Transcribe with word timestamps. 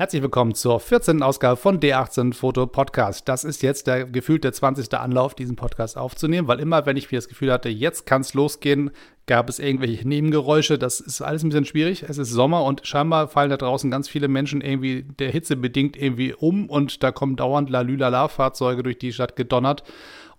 Herzlich 0.00 0.22
willkommen 0.22 0.54
zur 0.54 0.80
14. 0.80 1.22
Ausgabe 1.22 1.58
von 1.58 1.78
D18 1.78 2.32
Foto 2.32 2.66
Podcast. 2.66 3.28
Das 3.28 3.44
ist 3.44 3.62
jetzt 3.62 3.86
der 3.86 4.06
gefühlte 4.06 4.50
20. 4.50 4.94
Anlauf, 4.94 5.34
diesen 5.34 5.56
Podcast 5.56 5.98
aufzunehmen, 5.98 6.48
weil 6.48 6.58
immer, 6.58 6.86
wenn 6.86 6.96
ich 6.96 7.12
mir 7.12 7.18
das 7.18 7.28
Gefühl 7.28 7.52
hatte, 7.52 7.68
jetzt 7.68 8.06
kann 8.06 8.22
es 8.22 8.32
losgehen, 8.32 8.92
gab 9.26 9.50
es 9.50 9.58
irgendwelche 9.58 10.08
Nebengeräusche. 10.08 10.78
Das 10.78 11.00
ist 11.00 11.20
alles 11.20 11.42
ein 11.42 11.50
bisschen 11.50 11.66
schwierig. 11.66 12.04
Es 12.08 12.16
ist 12.16 12.30
Sommer 12.30 12.64
und 12.64 12.86
scheinbar 12.86 13.28
fallen 13.28 13.50
da 13.50 13.58
draußen 13.58 13.90
ganz 13.90 14.08
viele 14.08 14.28
Menschen 14.28 14.62
irgendwie 14.62 15.02
der 15.02 15.30
Hitze 15.30 15.54
bedingt 15.54 15.98
irgendwie 15.98 16.32
um 16.32 16.70
und 16.70 17.02
da 17.02 17.12
kommen 17.12 17.36
dauernd 17.36 17.68
Lalülala-Fahrzeuge 17.68 18.82
durch 18.82 18.96
die 18.96 19.12
Stadt 19.12 19.36
gedonnert 19.36 19.84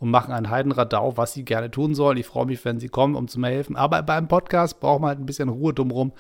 und 0.02 0.10
machen 0.10 0.34
ein 0.34 0.50
Heidenradau, 0.50 1.16
was 1.16 1.34
sie 1.34 1.46
gerne 1.46 1.70
tun 1.70 1.94
sollen. 1.94 2.18
Ich 2.18 2.26
freue 2.26 2.48
mich, 2.48 2.66
wenn 2.66 2.80
sie 2.80 2.90
kommen, 2.90 3.14
um 3.14 3.28
zu 3.28 3.40
mir 3.40 3.50
helfen. 3.50 3.76
Aber 3.76 4.02
beim 4.02 4.28
Podcast 4.28 4.80
braucht 4.80 5.00
man 5.00 5.10
halt 5.10 5.20
ein 5.20 5.28
bisschen 5.28 5.48
Ruhe 5.48 5.76
drumherum. 5.76 6.12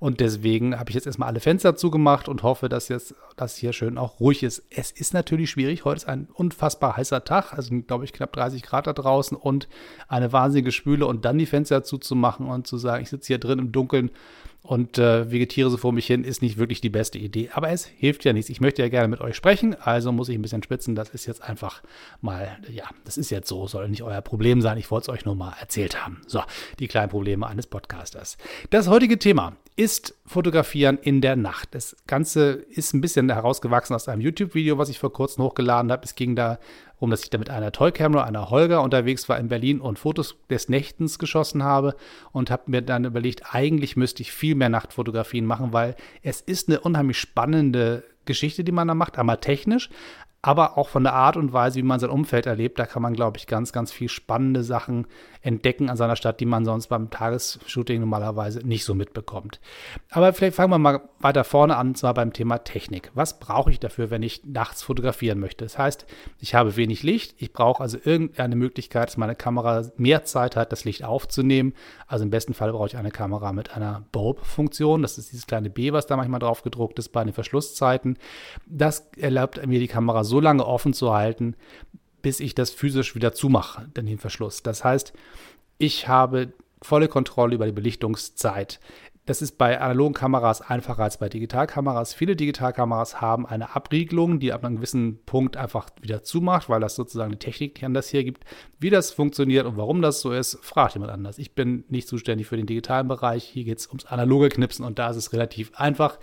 Und 0.00 0.18
deswegen 0.18 0.76
habe 0.76 0.90
ich 0.90 0.96
jetzt 0.96 1.06
erstmal 1.06 1.28
alle 1.28 1.38
Fenster 1.38 1.76
zugemacht 1.76 2.28
und 2.28 2.42
hoffe, 2.42 2.68
dass 2.68 2.88
jetzt 2.88 3.14
das 3.36 3.54
hier 3.54 3.72
schön 3.72 3.96
auch 3.96 4.18
ruhig 4.18 4.42
ist. 4.42 4.64
Es 4.70 4.90
ist 4.90 5.14
natürlich 5.14 5.50
schwierig. 5.50 5.84
Heute 5.84 5.98
ist 5.98 6.08
ein 6.08 6.26
unfassbar 6.34 6.96
heißer 6.96 7.22
Tag. 7.22 7.52
Also, 7.52 7.72
glaube 7.86 8.04
ich, 8.04 8.12
knapp 8.12 8.32
30 8.32 8.64
Grad 8.64 8.88
da 8.88 8.92
draußen 8.92 9.36
und 9.36 9.68
eine 10.08 10.32
wahnsinnige 10.32 10.72
Spüle 10.72 11.06
und 11.06 11.24
dann 11.24 11.38
die 11.38 11.46
Fenster 11.46 11.84
zuzumachen 11.84 12.48
und 12.48 12.66
zu 12.66 12.76
sagen, 12.76 13.04
ich 13.04 13.08
sitze 13.08 13.28
hier 13.28 13.38
drin 13.38 13.60
im 13.60 13.70
Dunkeln 13.70 14.10
und 14.68 14.98
äh, 14.98 15.30
vegetiere 15.30 15.70
so 15.70 15.78
vor 15.78 15.94
mich 15.94 16.06
hin, 16.06 16.24
ist 16.24 16.42
nicht 16.42 16.58
wirklich 16.58 16.82
die 16.82 16.90
beste 16.90 17.16
Idee. 17.16 17.48
Aber 17.54 17.70
es 17.70 17.86
hilft 17.86 18.26
ja 18.26 18.34
nichts. 18.34 18.50
Ich 18.50 18.60
möchte 18.60 18.82
ja 18.82 18.90
gerne 18.90 19.08
mit 19.08 19.22
euch 19.22 19.34
sprechen, 19.34 19.74
also 19.80 20.12
muss 20.12 20.28
ich 20.28 20.34
ein 20.34 20.42
bisschen 20.42 20.62
spitzen. 20.62 20.94
Das 20.94 21.08
ist 21.08 21.24
jetzt 21.24 21.42
einfach 21.42 21.82
mal, 22.20 22.58
ja, 22.70 22.84
das 23.06 23.16
ist 23.16 23.30
jetzt 23.30 23.48
so, 23.48 23.66
soll 23.66 23.88
nicht 23.88 24.02
euer 24.02 24.20
Problem 24.20 24.60
sein. 24.60 24.76
Ich 24.76 24.90
wollte 24.90 25.10
es 25.10 25.16
euch 25.16 25.24
nur 25.24 25.36
mal 25.36 25.54
erzählt 25.58 26.04
haben. 26.04 26.20
So, 26.26 26.42
die 26.80 26.86
kleinen 26.86 27.08
Probleme 27.08 27.46
eines 27.46 27.66
Podcasters. 27.66 28.36
Das 28.68 28.88
heutige 28.88 29.18
Thema 29.18 29.56
ist 29.74 30.14
Fotografieren 30.26 30.98
in 30.98 31.22
der 31.22 31.36
Nacht. 31.36 31.74
Das 31.74 31.96
Ganze 32.06 32.50
ist 32.50 32.92
ein 32.92 33.00
bisschen 33.00 33.30
herausgewachsen 33.30 33.96
aus 33.96 34.06
einem 34.06 34.20
YouTube-Video, 34.20 34.76
was 34.76 34.90
ich 34.90 34.98
vor 34.98 35.14
kurzem 35.14 35.44
hochgeladen 35.44 35.90
habe. 35.90 36.04
Es 36.04 36.14
ging 36.14 36.36
da 36.36 36.58
um, 36.98 37.10
dass 37.10 37.22
ich 37.22 37.30
da 37.30 37.38
mit 37.38 37.50
einer 37.50 37.72
Toy-Camera, 37.72 38.24
einer 38.24 38.50
Holger 38.50 38.82
unterwegs 38.82 39.28
war 39.28 39.38
in 39.38 39.48
Berlin 39.48 39.80
und 39.80 39.98
Fotos 39.98 40.36
des 40.50 40.68
Nächtens 40.68 41.18
geschossen 41.18 41.62
habe 41.62 41.94
und 42.32 42.50
habe 42.50 42.70
mir 42.70 42.82
dann 42.82 43.04
überlegt, 43.04 43.54
eigentlich 43.54 43.96
müsste 43.96 44.22
ich 44.22 44.32
viel 44.32 44.54
mehr 44.54 44.68
Nachtfotografien 44.68 45.46
machen, 45.46 45.72
weil 45.72 45.96
es 46.22 46.40
ist 46.40 46.68
eine 46.68 46.80
unheimlich 46.80 47.18
spannende 47.18 48.04
Geschichte, 48.24 48.64
die 48.64 48.72
man 48.72 48.88
da 48.88 48.94
macht, 48.94 49.18
einmal 49.18 49.38
technisch, 49.38 49.90
aber 50.40 50.78
auch 50.78 50.88
von 50.88 51.02
der 51.02 51.14
Art 51.14 51.36
und 51.36 51.52
Weise, 51.52 51.78
wie 51.78 51.82
man 51.82 51.98
sein 51.98 52.10
Umfeld 52.10 52.46
erlebt, 52.46 52.78
da 52.78 52.86
kann 52.86 53.02
man, 53.02 53.14
glaube 53.14 53.38
ich, 53.38 53.48
ganz, 53.48 53.72
ganz 53.72 53.90
viel 53.90 54.08
spannende 54.08 54.62
Sachen 54.62 55.06
entdecken 55.42 55.90
an 55.90 55.96
seiner 55.96 56.14
Stadt, 56.14 56.38
die 56.38 56.46
man 56.46 56.64
sonst 56.64 56.88
beim 56.88 57.10
Tagesshooting 57.10 58.00
normalerweise 58.00 58.60
nicht 58.60 58.84
so 58.84 58.94
mitbekommt. 58.94 59.60
Aber 60.10 60.32
vielleicht 60.32 60.56
fangen 60.56 60.70
wir 60.70 60.78
mal 60.78 61.00
weiter 61.18 61.42
vorne 61.42 61.76
an, 61.76 61.88
und 61.88 61.98
zwar 61.98 62.14
beim 62.14 62.32
Thema 62.32 62.58
Technik. 62.58 63.10
Was 63.14 63.40
brauche 63.40 63.70
ich 63.70 63.80
dafür, 63.80 64.10
wenn 64.10 64.22
ich 64.22 64.44
nachts 64.44 64.82
fotografieren 64.82 65.40
möchte? 65.40 65.64
Das 65.64 65.76
heißt, 65.76 66.06
ich 66.38 66.54
habe 66.54 66.76
wenig 66.76 67.02
Licht, 67.02 67.34
ich 67.38 67.52
brauche 67.52 67.82
also 67.82 67.98
irgendeine 68.02 68.54
Möglichkeit, 68.54 69.08
dass 69.08 69.16
meine 69.16 69.34
Kamera 69.34 69.82
mehr 69.96 70.24
Zeit 70.24 70.54
hat, 70.54 70.70
das 70.70 70.84
Licht 70.84 71.02
aufzunehmen. 71.02 71.74
Also 72.06 72.24
im 72.24 72.30
besten 72.30 72.54
Fall 72.54 72.72
brauche 72.72 72.86
ich 72.86 72.96
eine 72.96 73.10
Kamera 73.10 73.52
mit 73.52 73.76
einer 73.76 74.04
Bulb-Funktion. 74.12 75.02
Das 75.02 75.18
ist 75.18 75.32
dieses 75.32 75.48
kleine 75.48 75.70
B, 75.70 75.92
was 75.92 76.06
da 76.06 76.16
manchmal 76.16 76.40
drauf 76.40 76.62
gedruckt 76.62 76.98
ist 77.00 77.08
bei 77.08 77.24
den 77.24 77.32
Verschlusszeiten. 77.32 78.18
Das 78.66 79.10
erlaubt 79.16 79.64
mir 79.66 79.80
die 79.80 79.88
Kamera 79.88 80.24
so 80.28 80.40
lange 80.40 80.64
offen 80.64 80.92
zu 80.92 81.12
halten, 81.12 81.56
bis 82.22 82.40
ich 82.40 82.54
das 82.54 82.70
physisch 82.70 83.14
wieder 83.14 83.32
zumache, 83.32 83.88
den 83.96 84.18
Verschluss. 84.18 84.62
Das 84.62 84.84
heißt, 84.84 85.12
ich 85.78 86.08
habe 86.08 86.52
volle 86.82 87.08
Kontrolle 87.08 87.54
über 87.54 87.66
die 87.66 87.72
Belichtungszeit. 87.72 88.80
Das 89.28 89.42
ist 89.42 89.58
bei 89.58 89.78
analogen 89.78 90.14
Kameras 90.14 90.62
einfacher 90.62 91.02
als 91.02 91.18
bei 91.18 91.28
Digitalkameras. 91.28 92.14
Viele 92.14 92.34
Digitalkameras 92.34 93.20
haben 93.20 93.44
eine 93.44 93.76
Abriegelung, 93.76 94.40
die 94.40 94.54
ab 94.54 94.64
einem 94.64 94.76
gewissen 94.76 95.22
Punkt 95.26 95.58
einfach 95.58 95.90
wieder 96.00 96.22
zumacht, 96.22 96.70
weil 96.70 96.80
das 96.80 96.94
sozusagen 96.94 97.32
die 97.32 97.38
Technik, 97.38 97.74
die 97.74 97.84
an 97.84 98.00
hier 98.00 98.24
gibt. 98.24 98.44
Wie 98.80 98.88
das 98.88 99.10
funktioniert 99.10 99.66
und 99.66 99.76
warum 99.76 100.00
das 100.00 100.22
so 100.22 100.32
ist, 100.32 100.58
fragt 100.62 100.94
jemand 100.94 101.12
anders. 101.12 101.36
Ich 101.36 101.54
bin 101.54 101.84
nicht 101.90 102.08
zuständig 102.08 102.46
für 102.46 102.56
den 102.56 102.64
digitalen 102.64 103.06
Bereich. 103.06 103.44
Hier 103.44 103.64
geht 103.64 103.80
es 103.80 103.88
ums 103.88 104.06
analoge 104.06 104.48
Knipsen 104.48 104.82
und 104.86 104.98
da 104.98 105.10
ist 105.10 105.16
es 105.16 105.34
relativ 105.34 105.72
einfach. 105.74 106.18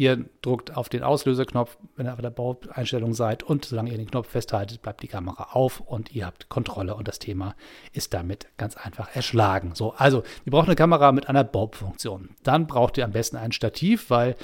Ihr 0.00 0.24
druckt 0.40 0.78
auf 0.78 0.88
den 0.88 1.02
Auslöseknopf, 1.02 1.76
wenn 1.94 2.06
ihr 2.06 2.14
auf 2.14 2.22
der 2.22 2.30
Baueinstellung 2.30 3.12
seid 3.12 3.42
und 3.42 3.66
solange 3.66 3.90
ihr 3.90 3.98
den 3.98 4.10
Knopf 4.10 4.30
festhaltet, 4.30 4.80
bleibt 4.80 5.02
die 5.02 5.08
Kamera 5.08 5.48
auf 5.52 5.80
und 5.80 6.14
ihr 6.14 6.24
habt 6.24 6.48
Kontrolle 6.48 6.94
und 6.94 7.06
das 7.06 7.18
Thema 7.18 7.54
ist 7.92 8.14
damit 8.14 8.46
ganz 8.56 8.78
einfach 8.78 9.14
erschlagen. 9.14 9.72
So, 9.74 9.92
also 9.92 10.22
ihr 10.46 10.52
braucht 10.52 10.68
eine 10.68 10.74
Kamera 10.74 11.12
mit 11.12 11.28
einer 11.28 11.44
Bulb-Funktion. 11.44 12.30
Dann 12.44 12.66
braucht 12.66 12.96
ihr 12.96 13.04
am 13.04 13.10
besten 13.10 13.36
ein 13.36 13.52
Stativ, 13.52 14.08
weil 14.08 14.36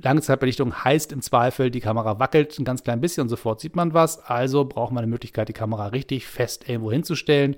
Langzeitbelichtung 0.00 0.82
heißt 0.82 1.12
im 1.12 1.20
Zweifel, 1.20 1.70
die 1.70 1.80
Kamera 1.80 2.18
wackelt 2.18 2.58
ein 2.58 2.64
ganz 2.64 2.82
klein 2.82 3.02
bisschen 3.02 3.24
und 3.24 3.28
sofort 3.28 3.60
sieht 3.60 3.76
man 3.76 3.92
was. 3.92 4.18
Also 4.18 4.64
braucht 4.64 4.92
man 4.92 5.02
eine 5.02 5.12
Möglichkeit, 5.12 5.50
die 5.50 5.52
Kamera 5.52 5.88
richtig 5.88 6.26
fest 6.26 6.66
irgendwo 6.66 6.90
hinzustellen. 6.90 7.56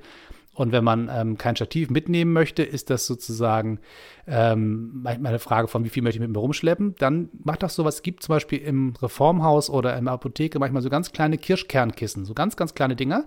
Und 0.54 0.72
wenn 0.72 0.84
man 0.84 1.10
ähm, 1.12 1.36
kein 1.36 1.56
Stativ 1.56 1.90
mitnehmen 1.90 2.32
möchte, 2.32 2.62
ist 2.62 2.88
das 2.90 3.06
sozusagen 3.06 3.80
ähm, 4.26 5.02
manchmal 5.02 5.30
eine 5.30 5.38
Frage 5.38 5.68
von, 5.68 5.84
wie 5.84 5.88
viel 5.88 6.02
möchte 6.02 6.16
ich 6.16 6.20
mit 6.20 6.30
mir 6.30 6.38
rumschleppen. 6.38 6.94
Dann 6.98 7.28
macht 7.42 7.62
das 7.62 7.74
sowas. 7.74 7.96
Es 7.96 8.02
gibt 8.02 8.22
zum 8.22 8.34
Beispiel 8.34 8.60
im 8.60 8.94
Reformhaus 9.02 9.68
oder 9.68 9.96
in 9.98 10.04
der 10.04 10.14
Apotheke 10.14 10.58
manchmal 10.58 10.82
so 10.82 10.88
ganz 10.88 11.12
kleine 11.12 11.36
Kirschkernkissen, 11.38 12.24
so 12.24 12.34
ganz, 12.34 12.56
ganz 12.56 12.74
kleine 12.74 12.96
Dinger. 12.96 13.24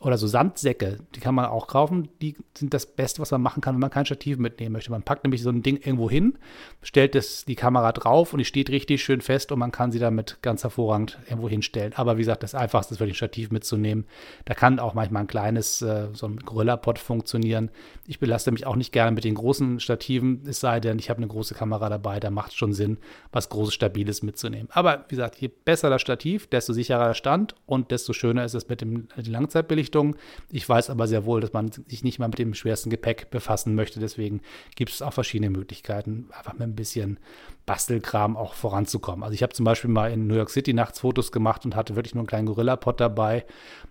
Oder 0.00 0.16
so 0.16 0.26
Sandsäcke, 0.26 0.98
die 1.14 1.20
kann 1.20 1.34
man 1.34 1.44
auch 1.44 1.66
kaufen. 1.66 2.08
Die 2.22 2.36
sind 2.56 2.72
das 2.72 2.86
Beste, 2.86 3.20
was 3.20 3.30
man 3.30 3.42
machen 3.42 3.60
kann, 3.60 3.74
wenn 3.74 3.80
man 3.80 3.90
kein 3.90 4.06
Stativ 4.06 4.38
mitnehmen 4.38 4.72
möchte. 4.72 4.90
Man 4.90 5.02
packt 5.02 5.24
nämlich 5.24 5.42
so 5.42 5.50
ein 5.50 5.62
Ding 5.62 5.76
irgendwo 5.76 6.08
hin, 6.08 6.38
stellt 6.82 7.14
das, 7.14 7.44
die 7.44 7.54
Kamera 7.54 7.92
drauf 7.92 8.32
und 8.32 8.38
die 8.38 8.44
steht 8.46 8.70
richtig 8.70 9.04
schön 9.04 9.20
fest 9.20 9.52
und 9.52 9.58
man 9.58 9.72
kann 9.72 9.92
sie 9.92 9.98
damit 9.98 10.38
ganz 10.40 10.62
hervorragend 10.62 11.18
irgendwo 11.26 11.48
hinstellen. 11.48 11.92
Aber 11.94 12.16
wie 12.16 12.22
gesagt, 12.22 12.42
das 12.42 12.54
Einfachste 12.54 12.94
ist 12.94 13.00
wirklich 13.00 13.16
ein 13.16 13.16
Stativ 13.16 13.50
mitzunehmen. 13.50 14.06
Da 14.46 14.54
kann 14.54 14.78
auch 14.78 14.94
manchmal 14.94 15.24
ein 15.24 15.28
kleines, 15.28 15.82
äh, 15.82 16.08
so 16.14 16.26
ein 16.26 16.38
Gorilla-Pod 16.70 16.98
funktionieren. 16.98 17.70
Ich 18.06 18.18
belaste 18.18 18.52
mich 18.52 18.66
auch 18.66 18.76
nicht 18.76 18.92
gerne 18.92 19.12
mit 19.12 19.24
den 19.24 19.34
großen 19.34 19.80
Stativen, 19.80 20.42
es 20.46 20.60
sei 20.60 20.80
denn, 20.80 20.98
ich 20.98 21.10
habe 21.10 21.18
eine 21.18 21.28
große 21.28 21.54
Kamera 21.54 21.88
dabei, 21.88 22.20
da 22.20 22.30
macht 22.30 22.52
es 22.52 22.56
schon 22.56 22.72
Sinn, 22.72 22.98
was 23.32 23.48
Großes, 23.48 23.74
Stabiles 23.74 24.22
mitzunehmen. 24.22 24.68
Aber 24.72 25.04
wie 25.08 25.16
gesagt, 25.16 25.36
je 25.40 25.48
besser 25.48 25.90
das 25.90 26.00
Stativ, 26.00 26.46
desto 26.46 26.72
sicherer 26.72 27.08
der 27.08 27.14
Stand 27.14 27.54
und 27.66 27.90
desto 27.90 28.12
schöner 28.12 28.44
ist 28.44 28.54
es 28.54 28.68
mit 28.68 28.80
dem, 28.80 29.08
der 29.16 29.24
Langzeitbelichtung 29.24 29.80
Richtung. 29.80 30.16
Ich 30.50 30.68
weiß 30.68 30.90
aber 30.90 31.06
sehr 31.06 31.24
wohl, 31.24 31.40
dass 31.40 31.52
man 31.52 31.70
sich 31.72 32.04
nicht 32.04 32.18
mal 32.18 32.28
mit 32.28 32.38
dem 32.38 32.54
schwersten 32.54 32.90
Gepäck 32.90 33.30
befassen 33.30 33.74
möchte. 33.74 34.00
Deswegen 34.00 34.40
gibt 34.76 34.92
es 34.92 35.02
auch 35.02 35.12
verschiedene 35.12 35.50
Möglichkeiten, 35.50 36.28
einfach 36.36 36.52
mit 36.52 36.62
ein 36.62 36.74
bisschen 36.74 37.18
Bastelkram 37.66 38.36
auch 38.36 38.54
voranzukommen. 38.54 39.22
Also 39.22 39.34
ich 39.34 39.42
habe 39.42 39.52
zum 39.52 39.64
Beispiel 39.64 39.90
mal 39.90 40.10
in 40.10 40.26
New 40.26 40.34
York 40.34 40.50
City 40.50 40.72
nachts 40.72 41.00
Fotos 41.00 41.30
gemacht 41.30 41.64
und 41.64 41.76
hatte 41.76 41.96
wirklich 41.96 42.14
nur 42.14 42.22
einen 42.22 42.26
kleinen 42.26 42.46
Gorilla-Pod 42.46 43.00
dabei 43.00 43.44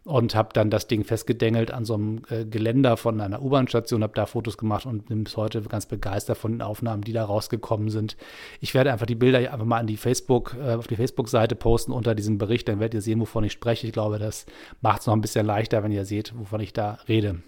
und 0.03 0.35
habe 0.35 0.49
dann 0.53 0.69
das 0.69 0.87
Ding 0.87 1.03
festgedengelt 1.03 1.71
an 1.71 1.85
so 1.85 1.93
einem 1.93 2.21
äh, 2.29 2.45
Geländer 2.45 2.97
von 2.97 3.21
einer 3.21 3.41
U-Bahn-Station, 3.41 4.03
habe 4.03 4.13
da 4.15 4.25
Fotos 4.25 4.57
gemacht 4.57 4.85
und 4.85 5.07
bin 5.07 5.23
bis 5.23 5.37
heute 5.37 5.61
ganz 5.61 5.85
begeistert 5.85 6.37
von 6.37 6.51
den 6.51 6.61
Aufnahmen, 6.61 7.03
die 7.03 7.13
da 7.13 7.23
rausgekommen 7.23 7.89
sind. 7.89 8.17
Ich 8.59 8.73
werde 8.73 8.91
einfach 8.91 9.05
die 9.05 9.15
Bilder 9.15 9.39
einfach 9.39 9.65
mal 9.65 9.79
an 9.79 9.87
die 9.87 9.97
Facebook, 9.97 10.55
äh, 10.61 10.73
auf 10.73 10.87
die 10.87 10.95
Facebook-Seite 10.95 11.55
posten 11.55 11.91
unter 11.91 12.15
diesem 12.15 12.37
Bericht, 12.37 12.67
dann 12.67 12.79
werdet 12.79 12.95
ihr 12.95 13.01
sehen, 13.01 13.19
wovon 13.19 13.43
ich 13.43 13.53
spreche. 13.53 13.87
Ich 13.87 13.93
glaube, 13.93 14.19
das 14.19 14.45
macht 14.81 15.01
es 15.01 15.07
noch 15.07 15.13
ein 15.13 15.21
bisschen 15.21 15.45
leichter, 15.45 15.83
wenn 15.83 15.91
ihr 15.91 16.05
seht, 16.05 16.37
wovon 16.37 16.59
ich 16.59 16.73
da 16.73 16.99
rede. 17.07 17.41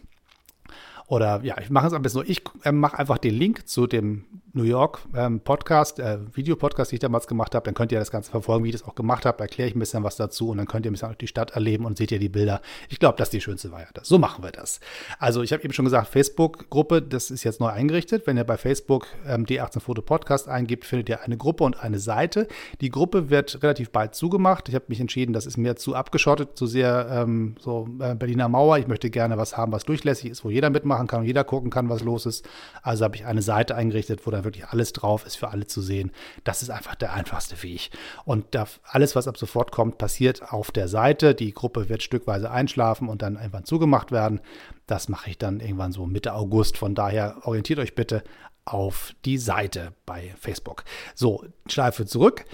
Oder 1.12 1.42
ja, 1.44 1.60
ich 1.60 1.70
mache 1.70 1.88
es 1.88 1.94
am 1.94 2.04
besten 2.04 2.20
so. 2.20 2.24
Ich 2.26 2.42
äh, 2.64 2.72
mache 2.72 2.98
einfach 2.98 3.18
den 3.18 3.34
Link 3.34 3.68
zu 3.68 3.86
dem 3.86 4.24
New 4.54 4.64
York 4.64 5.00
ähm, 5.16 5.40
Podcast, 5.40 6.00
äh, 6.00 6.20
Videopodcast, 6.34 6.92
den 6.92 6.96
ich 6.96 7.00
damals 7.00 7.28
gemacht 7.28 7.56
habe. 7.56 7.64
Dann 7.64 7.74
könnt 7.74 7.92
ihr 7.92 8.00
das 8.00 8.12
Ganze 8.12 8.32
verfolgen, 8.32 8.66
wie 8.66 8.70
ich 8.70 8.76
das 8.76 8.84
auch 8.84 8.96
gemacht 8.96 9.26
habe. 9.26 9.40
Erkläre 9.40 9.70
ich 9.70 9.76
ein 9.76 9.80
bisschen 9.80 10.04
was 10.04 10.18
dazu 10.18 10.50
und 10.50 10.58
dann 10.58 10.68
könnt 10.68 10.86
ihr 10.86 10.92
ein 10.92 10.94
bisschen 10.94 11.16
die 11.20 11.28
Stadt 11.28 11.52
erleben 11.52 11.86
und 11.86 11.98
seht 11.98 12.12
ihr 12.12 12.20
die 12.20 12.30
Bilder. 12.30 12.62
Ich 12.90 13.00
glaube, 13.00 13.18
das 13.18 13.30
ist 13.30 13.34
die 13.34 13.42
schönste 13.42 13.72
Variante. 13.72 14.02
So 14.04 14.18
machen 14.18 14.44
wir 14.44 14.52
das. 14.52 14.82
Also 15.20 15.42
ich 15.42 15.54
habe 15.54 15.64
eben 15.64 15.74
schon 15.74 15.86
gesagt, 15.86 16.08
Facebook-Gruppe, 16.10 17.02
das 17.02 17.32
ist 17.32 17.44
jetzt 17.44 17.62
neu 17.62 17.70
eingerichtet. 17.70 18.28
Wenn 18.28 18.36
ihr 18.38 18.44
bei 18.44 18.58
Facebook 18.58 19.08
ähm, 19.26 19.46
D18 19.46 19.80
Foto 19.80 20.02
Podcast 20.02 20.50
eingibt, 20.50 20.86
findet 20.86 21.08
ihr 21.08 21.22
eine 21.22 21.38
Gruppe 21.38 21.64
und 21.64 21.82
eine 21.82 22.00
Seite. 22.00 22.48
Die 22.82 22.90
Gruppe 22.90 23.30
wird 23.30 23.64
relativ 23.64 23.92
bald 23.92 24.16
zugemacht. 24.16 24.68
Ich 24.68 24.76
habe 24.76 24.86
mich 24.90 25.00
entschieden, 25.00 25.32
das 25.32 25.46
ist 25.46 25.58
mir 25.58 25.78
zu 25.78 25.96
abgeschottet, 25.96 26.58
zu 26.58 26.68
sehr 26.68 27.08
ähm, 27.10 27.56
so 27.60 27.88
äh, 28.00 28.16
Berliner 28.16 28.50
Mauer. 28.50 28.80
Ich 28.80 28.88
möchte 28.88 29.10
gerne 29.10 29.38
was 29.38 29.56
haben, 29.56 29.72
was 29.72 29.84
durchlässig 29.84 30.32
ist, 30.32 30.44
wo 30.44 30.50
jeder 30.50 30.70
mitmachen 30.70 31.08
kann 31.08 31.22
und 31.22 31.26
jeder 31.26 31.46
gucken 31.46 31.70
kann, 31.70 31.88
was 31.88 32.04
los 32.04 32.26
ist. 32.26 32.46
Also 32.82 33.06
habe 33.06 33.16
ich 33.16 33.26
eine 33.26 33.42
Seite 33.42 33.76
eingerichtet, 33.76 34.26
wo 34.26 34.32
dann 34.32 34.41
wirklich 34.44 34.68
alles 34.68 34.94
drauf 34.94 35.26
ist, 35.26 35.36
für 35.36 35.50
alle 35.50 35.68
zu 35.68 35.82
sehen. 35.82 36.12
Das 36.44 36.62
ist 36.62 36.70
einfach 36.70 36.96
der 36.96 37.14
einfachste 37.14 37.62
Weg. 37.64 37.90
Und 38.26 38.48
alles, 38.84 39.16
was 39.16 39.28
ab 39.28 39.38
sofort 39.38 39.72
kommt, 39.72 39.98
passiert 39.98 40.52
auf 40.52 40.72
der 40.72 40.88
Seite. 40.88 41.36
Die 41.36 41.54
Gruppe 41.54 41.90
wird 41.90 42.04
stückweise 42.04 42.52
einschlafen 42.52 43.08
und 43.08 43.22
dann 43.22 43.36
irgendwann 43.36 43.66
zugemacht 43.66 44.12
werden. 44.12 44.42
Das 44.88 45.10
mache 45.10 45.30
ich 45.30 45.38
dann 45.38 45.60
irgendwann 45.60 45.92
so 45.92 46.06
Mitte 46.06 46.34
August. 46.34 46.78
Von 46.78 46.96
daher 46.96 47.38
orientiert 47.44 47.80
euch 47.80 47.96
bitte 47.96 48.24
auf 48.66 49.14
die 49.26 49.38
Seite 49.38 49.94
bei 50.06 50.34
Facebook. 50.40 50.84
So, 51.16 51.44
Schleife 51.68 52.06
zurück. 52.06 52.46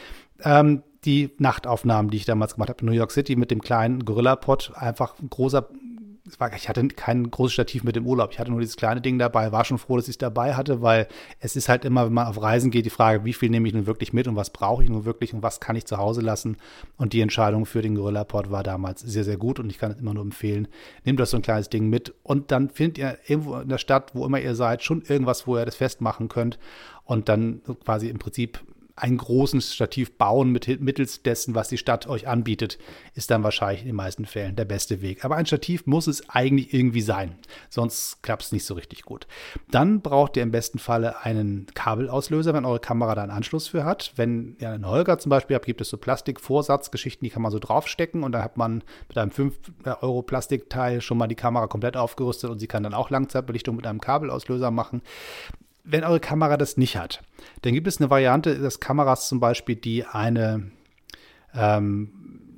Ähm, 0.44 0.84
die 1.06 1.34
Nachtaufnahmen, 1.38 2.12
die 2.12 2.18
ich 2.18 2.25
damals 2.25 2.56
gemacht 2.56 2.69
habe 2.69 2.81
in 2.81 2.88
New 2.88 2.92
York 2.94 3.12
City 3.12 3.36
mit 3.36 3.51
dem 3.51 3.62
kleinen 3.62 4.04
Gorilla-Pod, 4.04 4.74
einfach 4.75 5.19
ein 5.19 5.30
großer 5.30 5.68
war, 6.39 6.53
ich 6.53 6.69
hatte 6.69 6.88
kein 6.89 7.29
großes 7.29 7.53
Stativ 7.53 7.83
mit 7.83 7.97
im 7.97 8.06
Urlaub. 8.06 8.31
Ich 8.31 8.39
hatte 8.39 8.51
nur 8.51 8.59
dieses 8.59 8.75
kleine 8.75 9.01
Ding 9.01 9.18
dabei, 9.18 9.51
war 9.51 9.65
schon 9.65 9.77
froh, 9.77 9.95
dass 9.95 10.07
ich 10.07 10.13
es 10.13 10.18
dabei 10.18 10.56
hatte, 10.56 10.81
weil 10.81 11.07
es 11.39 11.56
ist 11.56 11.69
halt 11.69 11.85
immer, 11.85 12.06
wenn 12.06 12.13
man 12.13 12.27
auf 12.27 12.41
Reisen 12.41 12.71
geht, 12.71 12.85
die 12.85 12.91
Frage, 12.91 13.24
wie 13.25 13.33
viel 13.33 13.50
nehme 13.50 13.68
ich 13.68 13.74
nun 13.74 13.85
wirklich 13.85 14.13
mit 14.13 14.27
und 14.27 14.35
was 14.35 14.50
brauche 14.50 14.83
ich 14.83 14.89
nun 14.89 15.06
wirklich 15.06 15.33
und 15.33 15.44
was 15.44 15.59
kann 15.59 15.75
ich 15.75 15.85
zu 15.85 15.97
Hause 15.97 16.21
lassen. 16.21 16.57
Und 16.97 17.13
die 17.13 17.21
Entscheidung 17.21 17.65
für 17.65 17.81
den 17.81 17.95
Gorilla-Pod 17.95 18.51
war 18.51 18.63
damals 18.63 19.01
sehr, 19.01 19.24
sehr 19.24 19.38
gut 19.38 19.59
und 19.59 19.69
ich 19.69 19.77
kann 19.77 19.91
es 19.91 20.00
immer 20.00 20.13
nur 20.13 20.24
empfehlen. 20.24 20.68
Nehmt 21.06 21.21
euch 21.21 21.29
so 21.29 21.38
ein 21.38 21.44
kleines 21.44 21.69
Ding 21.69 21.89
mit 21.89 22.13
und 22.24 22.51
dann 22.51 22.69
findet 22.69 22.97
ihr 22.97 23.18
irgendwo 23.27 23.56
in 23.57 23.69
der 23.69 23.77
Stadt, 23.77 24.13
wo 24.13 24.25
immer 24.25 24.39
ihr 24.39 24.56
seid, 24.56 24.83
schon 24.83 25.01
irgendwas, 25.01 25.47
wo 25.47 25.57
ihr 25.57 25.65
das 25.65 25.75
festmachen 25.75 26.27
könnt 26.27 26.59
und 27.06 27.29
dann 27.29 27.62
quasi 27.83 28.09
im 28.09 28.19
Prinzip 28.19 28.59
ein 28.97 29.15
großes 29.15 29.75
Stativ 29.75 30.17
bauen 30.17 30.51
mit, 30.51 30.81
mittels 30.81 31.21
dessen, 31.21 31.53
was 31.53 31.69
die 31.69 31.77
Stadt 31.77 32.07
euch 32.07 32.27
anbietet, 32.27 32.79
ist 33.13 33.29
dann 33.29 33.44
wahrscheinlich 33.44 33.81
in 33.81 33.88
den 33.88 33.95
meisten 33.95 34.25
Fällen 34.25 34.55
der 34.55 34.65
beste 34.65 35.01
Weg. 35.01 35.23
Aber 35.23 35.35
ein 35.35 35.45
Stativ 35.45 35.85
muss 35.85 36.07
es 36.07 36.27
eigentlich 36.29 36.73
irgendwie 36.73 37.01
sein, 37.01 37.35
sonst 37.69 38.23
klappt 38.23 38.44
es 38.44 38.51
nicht 38.51 38.65
so 38.65 38.73
richtig 38.73 39.03
gut. 39.03 39.27
Dann 39.69 40.01
braucht 40.01 40.35
ihr 40.35 40.44
im 40.44 40.49
besten 40.49 40.79
Falle 40.79 41.23
einen 41.23 41.67
Kabelauslöser, 41.75 42.55
wenn 42.55 42.65
eure 42.65 42.79
Kamera 42.79 43.13
da 43.13 43.21
einen 43.21 43.31
Anschluss 43.31 43.67
für 43.67 43.85
hat. 43.85 44.13
Wenn 44.15 44.57
ihr 44.59 44.71
einen 44.71 44.88
Holger 44.88 45.19
zum 45.19 45.29
Beispiel 45.29 45.55
habt, 45.55 45.67
gibt 45.67 45.81
es 45.81 45.89
so 45.89 45.97
Plastikvorsatzgeschichten, 45.97 47.23
die 47.23 47.29
kann 47.29 47.43
man 47.43 47.51
so 47.51 47.59
draufstecken 47.59 48.23
und 48.23 48.31
dann 48.31 48.43
hat 48.43 48.57
man 48.57 48.83
mit 49.07 49.17
einem 49.17 49.31
5 49.31 49.59
Euro 50.01 50.23
Plastikteil 50.23 51.01
schon 51.01 51.19
mal 51.19 51.27
die 51.27 51.35
Kamera 51.35 51.67
komplett 51.67 51.95
aufgerüstet 51.95 52.50
und 52.50 52.57
sie 52.57 52.67
kann 52.67 52.81
dann 52.81 52.95
auch 52.95 53.11
Langzeitbelichtung 53.11 53.75
mit 53.75 53.85
einem 53.85 54.01
Kabelauslöser 54.01 54.71
machen 54.71 55.03
wenn 55.89 56.04
eure 56.04 56.19
Kamera 56.19 56.57
das 56.57 56.78
nicht 56.78 56.98
hat, 56.98 57.24
dann 57.62 57.74
gibt 57.74 57.88
es 57.88 58.00
eine 58.00 58.10
Variante, 58.10 58.60
dass 58.60 58.80
Kameras 58.80 59.30
zum 59.30 59.39
Beispiel, 59.39 59.75
die 59.75 60.06
eine, 60.06 60.72
ähm, 61.56 62.12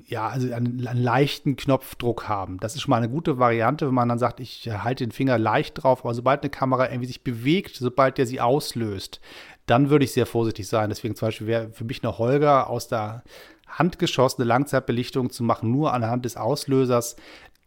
ja, 0.07 0.27
also 0.27 0.51
einen, 0.51 0.87
einen, 0.87 1.01
leichten 1.01 1.55
Knopfdruck 1.55 2.27
haben. 2.27 2.57
Das 2.59 2.75
ist 2.75 2.81
schon 2.81 2.89
mal 2.89 2.97
eine 2.97 3.09
gute 3.09 3.37
Variante, 3.37 3.87
wenn 3.87 3.93
man 3.93 4.09
dann 4.09 4.17
sagt, 4.17 4.39
ich 4.39 4.67
halte 4.69 5.05
den 5.05 5.11
Finger 5.11 5.37
leicht 5.37 5.83
drauf, 5.83 6.03
aber 6.03 6.15
sobald 6.15 6.41
eine 6.41 6.49
Kamera 6.49 6.89
irgendwie 6.89 7.05
sich 7.05 7.23
bewegt, 7.23 7.75
sobald 7.75 8.17
der 8.17 8.25
sie 8.25 8.41
auslöst, 8.41 9.21
dann 9.67 9.91
würde 9.91 10.05
ich 10.05 10.11
sehr 10.13 10.25
vorsichtig 10.25 10.67
sein. 10.67 10.89
Deswegen 10.89 11.15
zum 11.15 11.27
Beispiel 11.27 11.47
wäre 11.47 11.69
für 11.69 11.83
mich 11.83 12.03
eine 12.03 12.17
Holger 12.17 12.67
aus 12.67 12.87
der 12.87 13.23
handgeschossene 13.67 14.45
Langzeitbelichtung 14.45 15.29
zu 15.29 15.43
machen, 15.43 15.71
nur 15.71 15.93
anhand 15.93 16.25
des 16.25 16.35
Auslösers, 16.35 17.15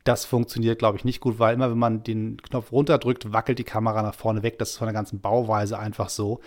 das 0.04 0.25
funktioniert, 0.25 0.78
glaube 0.78 0.99
ich, 0.99 1.04
nicht 1.04 1.20
gut, 1.20 1.38
weil 1.38 1.54
immer, 1.54 1.70
wenn 1.70 1.78
man 1.78 2.02
den 2.02 2.37
Knopf 2.43 2.72
runterdrückt, 2.72 3.32
wackelt 3.32 3.58
die 3.58 3.64
Kamera 3.64 4.02
nach 4.02 4.14
vorne 4.14 4.43
weg. 4.43 4.58
Das 4.58 4.70
ist 4.70 4.78
von 4.78 4.87
der 4.87 4.94
ganzen 4.94 5.20
Bauweise 5.20 5.78
einfach 5.78 6.08
so. 6.08 6.40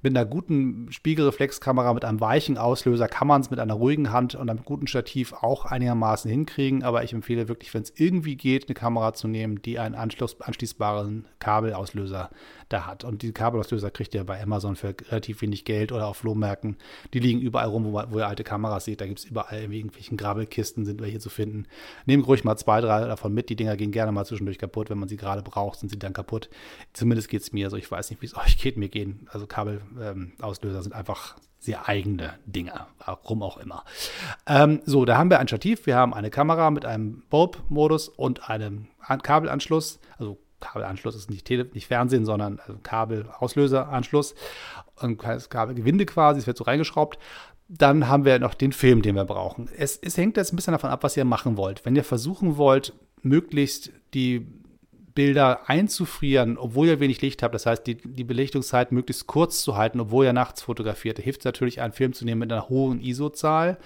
Mit 0.00 0.16
einer 0.16 0.26
guten 0.26 0.92
Spiegelreflexkamera, 0.92 1.92
mit 1.92 2.04
einem 2.04 2.20
weichen 2.20 2.56
Auslöser 2.56 3.08
kann 3.08 3.26
man 3.26 3.40
es 3.40 3.50
mit 3.50 3.58
einer 3.58 3.74
ruhigen 3.74 4.12
Hand 4.12 4.36
und 4.36 4.48
einem 4.48 4.64
guten 4.64 4.86
Stativ 4.86 5.32
auch 5.32 5.64
einigermaßen 5.64 6.30
hinkriegen. 6.30 6.84
Aber 6.84 7.02
ich 7.02 7.12
empfehle 7.12 7.48
wirklich, 7.48 7.74
wenn 7.74 7.82
es 7.82 7.92
irgendwie 7.96 8.36
geht, 8.36 8.68
eine 8.68 8.74
Kamera 8.74 9.12
zu 9.14 9.26
nehmen, 9.26 9.60
die 9.60 9.80
einen 9.80 9.96
Anschluss, 9.96 10.40
anschließbaren 10.40 11.26
Kabelauslöser 11.40 12.30
da 12.68 12.86
hat. 12.86 13.02
Und 13.02 13.22
die 13.22 13.32
Kabelauslöser 13.32 13.90
kriegt 13.90 14.14
ihr 14.14 14.22
bei 14.22 14.40
Amazon 14.40 14.76
für 14.76 14.94
relativ 15.08 15.42
wenig 15.42 15.64
Geld 15.64 15.90
oder 15.90 16.06
auf 16.06 16.18
Flohmärkten. 16.18 16.76
Die 17.12 17.18
liegen 17.18 17.40
überall 17.40 17.68
rum, 17.68 17.86
wo, 17.86 18.00
wo 18.10 18.18
ihr 18.18 18.28
alte 18.28 18.44
Kameras 18.44 18.84
seht. 18.84 19.00
Da 19.00 19.06
gibt 19.06 19.18
es 19.18 19.24
überall 19.24 19.62
in 19.62 19.72
irgendwelchen 19.72 20.16
Grabbelkisten, 20.16 20.84
sind 20.84 21.00
welche 21.00 21.18
zu 21.18 21.30
finden. 21.30 21.66
Nehmt 22.06 22.26
ruhig 22.28 22.44
mal 22.44 22.56
zwei, 22.56 22.80
drei 22.80 22.97
davon 23.06 23.32
mit. 23.32 23.48
Die 23.48 23.56
Dinger 23.56 23.76
gehen 23.76 23.92
gerne 23.92 24.12
mal 24.12 24.24
zwischendurch 24.24 24.58
kaputt. 24.58 24.90
Wenn 24.90 24.98
man 24.98 25.08
sie 25.08 25.16
gerade 25.16 25.42
braucht, 25.42 25.78
sind 25.78 25.88
sie 25.90 25.98
dann 25.98 26.12
kaputt. 26.12 26.48
Zumindest 26.92 27.28
geht 27.28 27.42
es 27.42 27.52
mir. 27.52 27.66
Also 27.66 27.76
ich 27.76 27.90
weiß 27.90 28.10
nicht, 28.10 28.22
wie 28.22 28.26
es 28.26 28.36
euch 28.36 28.58
geht. 28.58 28.76
Mir 28.76 28.88
gehen, 28.88 29.28
also 29.30 29.46
Kabelauslöser 29.46 30.78
ähm, 30.78 30.82
sind 30.82 30.94
einfach 30.94 31.36
sehr 31.60 31.88
eigene 31.88 32.34
Dinge, 32.46 32.86
warum 33.04 33.42
auch 33.42 33.58
immer. 33.58 33.84
Ähm, 34.46 34.80
so, 34.84 35.04
da 35.04 35.18
haben 35.18 35.30
wir 35.30 35.40
ein 35.40 35.48
Stativ, 35.48 35.86
wir 35.86 35.96
haben 35.96 36.14
eine 36.14 36.30
Kamera 36.30 36.70
mit 36.70 36.84
einem 36.84 37.24
Bulb-Modus 37.30 38.08
und 38.08 38.48
einem 38.48 38.86
Kabelanschluss, 39.22 39.98
also 40.18 40.38
Kabelanschluss 40.60 41.14
ist 41.14 41.30
nicht, 41.30 41.44
Tele 41.44 41.68
nicht 41.72 41.86
Fernsehen, 41.86 42.24
sondern 42.24 42.60
also 42.60 42.78
Kabelauslöseranschluss 42.82 44.34
und 44.96 45.18
Kabelgewinde 45.18 46.06
quasi, 46.06 46.40
es 46.40 46.46
wird 46.46 46.56
so 46.56 46.64
reingeschraubt. 46.64 47.18
Dann 47.68 48.08
haben 48.08 48.24
wir 48.24 48.38
noch 48.38 48.54
den 48.54 48.72
Film, 48.72 49.02
den 49.02 49.14
wir 49.14 49.24
brauchen. 49.24 49.68
Es, 49.76 49.98
es 49.98 50.16
hängt 50.16 50.36
jetzt 50.36 50.52
ein 50.52 50.56
bisschen 50.56 50.72
davon 50.72 50.90
ab, 50.90 51.02
was 51.02 51.16
ihr 51.16 51.24
machen 51.24 51.56
wollt. 51.56 51.84
Wenn 51.84 51.96
ihr 51.96 52.04
versuchen 52.04 52.56
wollt, 52.56 52.94
möglichst 53.22 53.92
die 54.14 54.46
Bilder 55.14 55.68
einzufrieren, 55.68 56.56
obwohl 56.56 56.86
ihr 56.86 57.00
wenig 57.00 57.20
Licht 57.20 57.42
habt, 57.42 57.54
das 57.54 57.66
heißt, 57.66 57.86
die, 57.86 57.96
die 57.96 58.24
Belichtungszeit 58.24 58.92
möglichst 58.92 59.26
kurz 59.26 59.62
zu 59.62 59.76
halten, 59.76 60.00
obwohl 60.00 60.24
ihr 60.24 60.32
nachts 60.32 60.62
fotografiert, 60.62 61.18
hilft 61.18 61.40
es 61.40 61.44
natürlich, 61.44 61.80
einen 61.80 61.92
Film 61.92 62.12
zu 62.12 62.24
nehmen 62.24 62.38
mit 62.38 62.52
einer 62.52 62.68
hohen 62.68 63.00
ISO-Zahl 63.00 63.78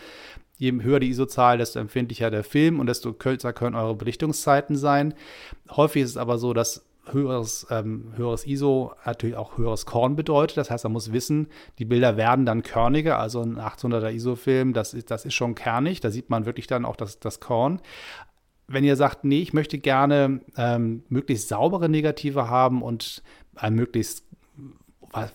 je 0.62 0.72
höher 0.80 1.00
die 1.00 1.08
ISO-Zahl, 1.08 1.58
desto 1.58 1.80
empfindlicher 1.80 2.30
der 2.30 2.44
Film 2.44 2.78
und 2.78 2.86
desto 2.86 3.12
kürzer 3.12 3.52
können 3.52 3.74
eure 3.74 3.96
Belichtungszeiten 3.96 4.76
sein. 4.76 5.12
Häufig 5.68 6.04
ist 6.04 6.10
es 6.10 6.16
aber 6.16 6.38
so, 6.38 6.52
dass 6.52 6.86
höheres, 7.10 7.66
ähm, 7.70 8.12
höheres 8.16 8.46
ISO 8.46 8.92
natürlich 9.04 9.36
auch 9.36 9.58
höheres 9.58 9.86
Korn 9.86 10.16
bedeutet. 10.16 10.56
Das 10.56 10.70
heißt, 10.70 10.84
man 10.84 10.92
muss 10.92 11.12
wissen, 11.12 11.48
die 11.78 11.84
Bilder 11.84 12.16
werden 12.16 12.46
dann 12.46 12.62
körniger. 12.62 13.18
Also 13.18 13.40
ein 13.42 13.58
800er 13.58 14.12
ISO-Film, 14.12 14.72
das 14.72 14.94
ist, 14.94 15.10
das 15.10 15.24
ist 15.24 15.34
schon 15.34 15.54
kernig. 15.54 16.00
Da 16.00 16.10
sieht 16.10 16.30
man 16.30 16.46
wirklich 16.46 16.66
dann 16.66 16.84
auch 16.84 16.96
das, 16.96 17.18
das 17.18 17.40
Korn. 17.40 17.80
Wenn 18.68 18.84
ihr 18.84 18.96
sagt, 18.96 19.24
nee, 19.24 19.40
ich 19.40 19.52
möchte 19.52 19.78
gerne 19.78 20.40
ähm, 20.56 21.02
möglichst 21.08 21.48
saubere 21.48 21.88
Negative 21.88 22.48
haben 22.48 22.82
und 22.82 23.22
ein 23.54 23.74
möglichst 23.74 24.24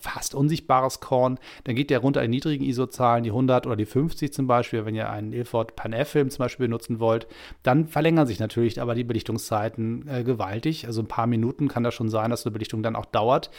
fast 0.00 0.34
unsichtbares 0.34 1.00
Korn. 1.00 1.38
Dann 1.64 1.74
geht 1.74 1.90
der 1.90 2.00
runter 2.00 2.22
in 2.22 2.30
niedrigen 2.30 2.64
ISO-Zahlen, 2.64 3.24
die 3.24 3.30
100 3.30 3.66
oder 3.66 3.76
die 3.76 3.86
50 3.86 4.32
zum 4.32 4.46
Beispiel, 4.46 4.84
wenn 4.84 4.94
ihr 4.94 5.10
einen 5.10 5.32
Ilford 5.32 5.76
Pan 5.76 5.92
F-Film 5.92 6.30
zum 6.30 6.44
Beispiel 6.44 6.66
benutzen 6.66 7.00
wollt. 7.00 7.26
Dann 7.62 7.86
verlängern 7.86 8.26
sich 8.26 8.40
natürlich 8.40 8.80
aber 8.80 8.94
die 8.94 9.04
Belichtungszeiten 9.04 10.06
äh, 10.08 10.24
gewaltig. 10.24 10.86
Also 10.86 11.02
ein 11.02 11.08
paar 11.08 11.26
Minuten 11.26 11.68
kann 11.68 11.84
das 11.84 11.94
schon 11.94 12.08
sein, 12.08 12.30
dass 12.30 12.44
eine 12.44 12.52
Belichtung 12.52 12.82
dann 12.82 12.96
auch 12.96 13.06
dauert. 13.06 13.50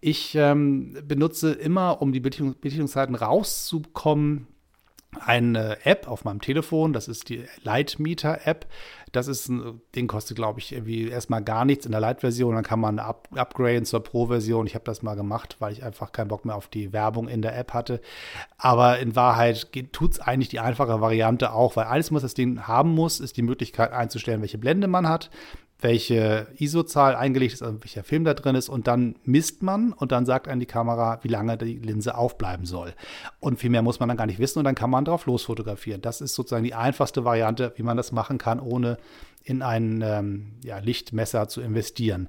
Ich 0.00 0.34
ähm, 0.34 0.96
benutze 1.06 1.52
immer, 1.52 2.02
um 2.02 2.12
die 2.12 2.20
Belichtung, 2.20 2.54
Belichtungszeiten 2.60 3.14
rauszukommen, 3.14 4.46
eine 5.20 5.84
App 5.84 6.08
auf 6.08 6.24
meinem 6.24 6.40
Telefon, 6.40 6.92
das 6.92 7.06
ist 7.06 7.28
die 7.28 7.44
Lightmeter 7.62 8.46
App. 8.46 8.66
Das 9.12 9.28
ist 9.28 9.48
ein 9.48 9.82
Ding, 9.94 10.06
kostet, 10.06 10.36
glaube 10.36 10.58
ich, 10.58 10.72
irgendwie 10.72 11.08
erstmal 11.08 11.44
gar 11.44 11.66
nichts 11.66 11.84
in 11.84 11.92
der 11.92 12.00
Light-Version. 12.00 12.54
Dann 12.54 12.64
kann 12.64 12.80
man 12.80 12.98
up, 12.98 13.28
upgraden 13.34 13.84
zur 13.84 14.02
Pro-Version. 14.02 14.66
Ich 14.66 14.74
habe 14.74 14.86
das 14.86 15.02
mal 15.02 15.14
gemacht, 15.14 15.56
weil 15.58 15.72
ich 15.72 15.84
einfach 15.84 16.12
keinen 16.12 16.28
Bock 16.28 16.46
mehr 16.46 16.56
auf 16.56 16.68
die 16.68 16.94
Werbung 16.94 17.28
in 17.28 17.42
der 17.42 17.56
App 17.56 17.74
hatte. 17.74 18.00
Aber 18.56 19.00
in 19.00 19.14
Wahrheit 19.14 19.70
tut 19.92 20.12
es 20.12 20.20
eigentlich 20.20 20.48
die 20.48 20.60
einfache 20.60 21.02
Variante 21.02 21.52
auch, 21.52 21.76
weil 21.76 21.84
alles, 21.84 22.10
was 22.10 22.22
das 22.22 22.32
Ding 22.32 22.66
haben 22.66 22.94
muss, 22.94 23.20
ist 23.20 23.36
die 23.36 23.42
Möglichkeit 23.42 23.92
einzustellen, 23.92 24.40
welche 24.40 24.58
Blende 24.58 24.86
man 24.86 25.06
hat 25.06 25.30
welche 25.82 26.46
ISO-Zahl 26.58 27.14
eingelegt 27.14 27.54
ist, 27.54 27.62
also 27.62 27.82
welcher 27.82 28.04
Film 28.04 28.24
da 28.24 28.34
drin 28.34 28.54
ist 28.54 28.68
und 28.68 28.86
dann 28.86 29.16
misst 29.24 29.62
man 29.62 29.92
und 29.92 30.12
dann 30.12 30.26
sagt 30.26 30.48
an 30.48 30.60
die 30.60 30.66
Kamera, 30.66 31.18
wie 31.22 31.28
lange 31.28 31.58
die 31.58 31.78
Linse 31.78 32.16
aufbleiben 32.16 32.66
soll. 32.66 32.94
Und 33.40 33.58
viel 33.58 33.70
mehr 33.70 33.82
muss 33.82 34.00
man 34.00 34.08
dann 34.08 34.16
gar 34.16 34.26
nicht 34.26 34.38
wissen 34.38 34.58
und 34.58 34.64
dann 34.64 34.74
kann 34.74 34.90
man 34.90 35.04
drauf 35.04 35.26
losfotografieren. 35.26 36.02
Das 36.02 36.20
ist 36.20 36.34
sozusagen 36.34 36.64
die 36.64 36.74
einfachste 36.74 37.24
Variante, 37.24 37.72
wie 37.76 37.82
man 37.82 37.96
das 37.96 38.12
machen 38.12 38.38
kann, 38.38 38.60
ohne 38.60 38.98
in 39.44 39.62
ein 39.62 40.02
ähm, 40.02 40.52
ja, 40.64 40.78
Lichtmesser 40.78 41.48
zu 41.48 41.60
investieren. 41.60 42.28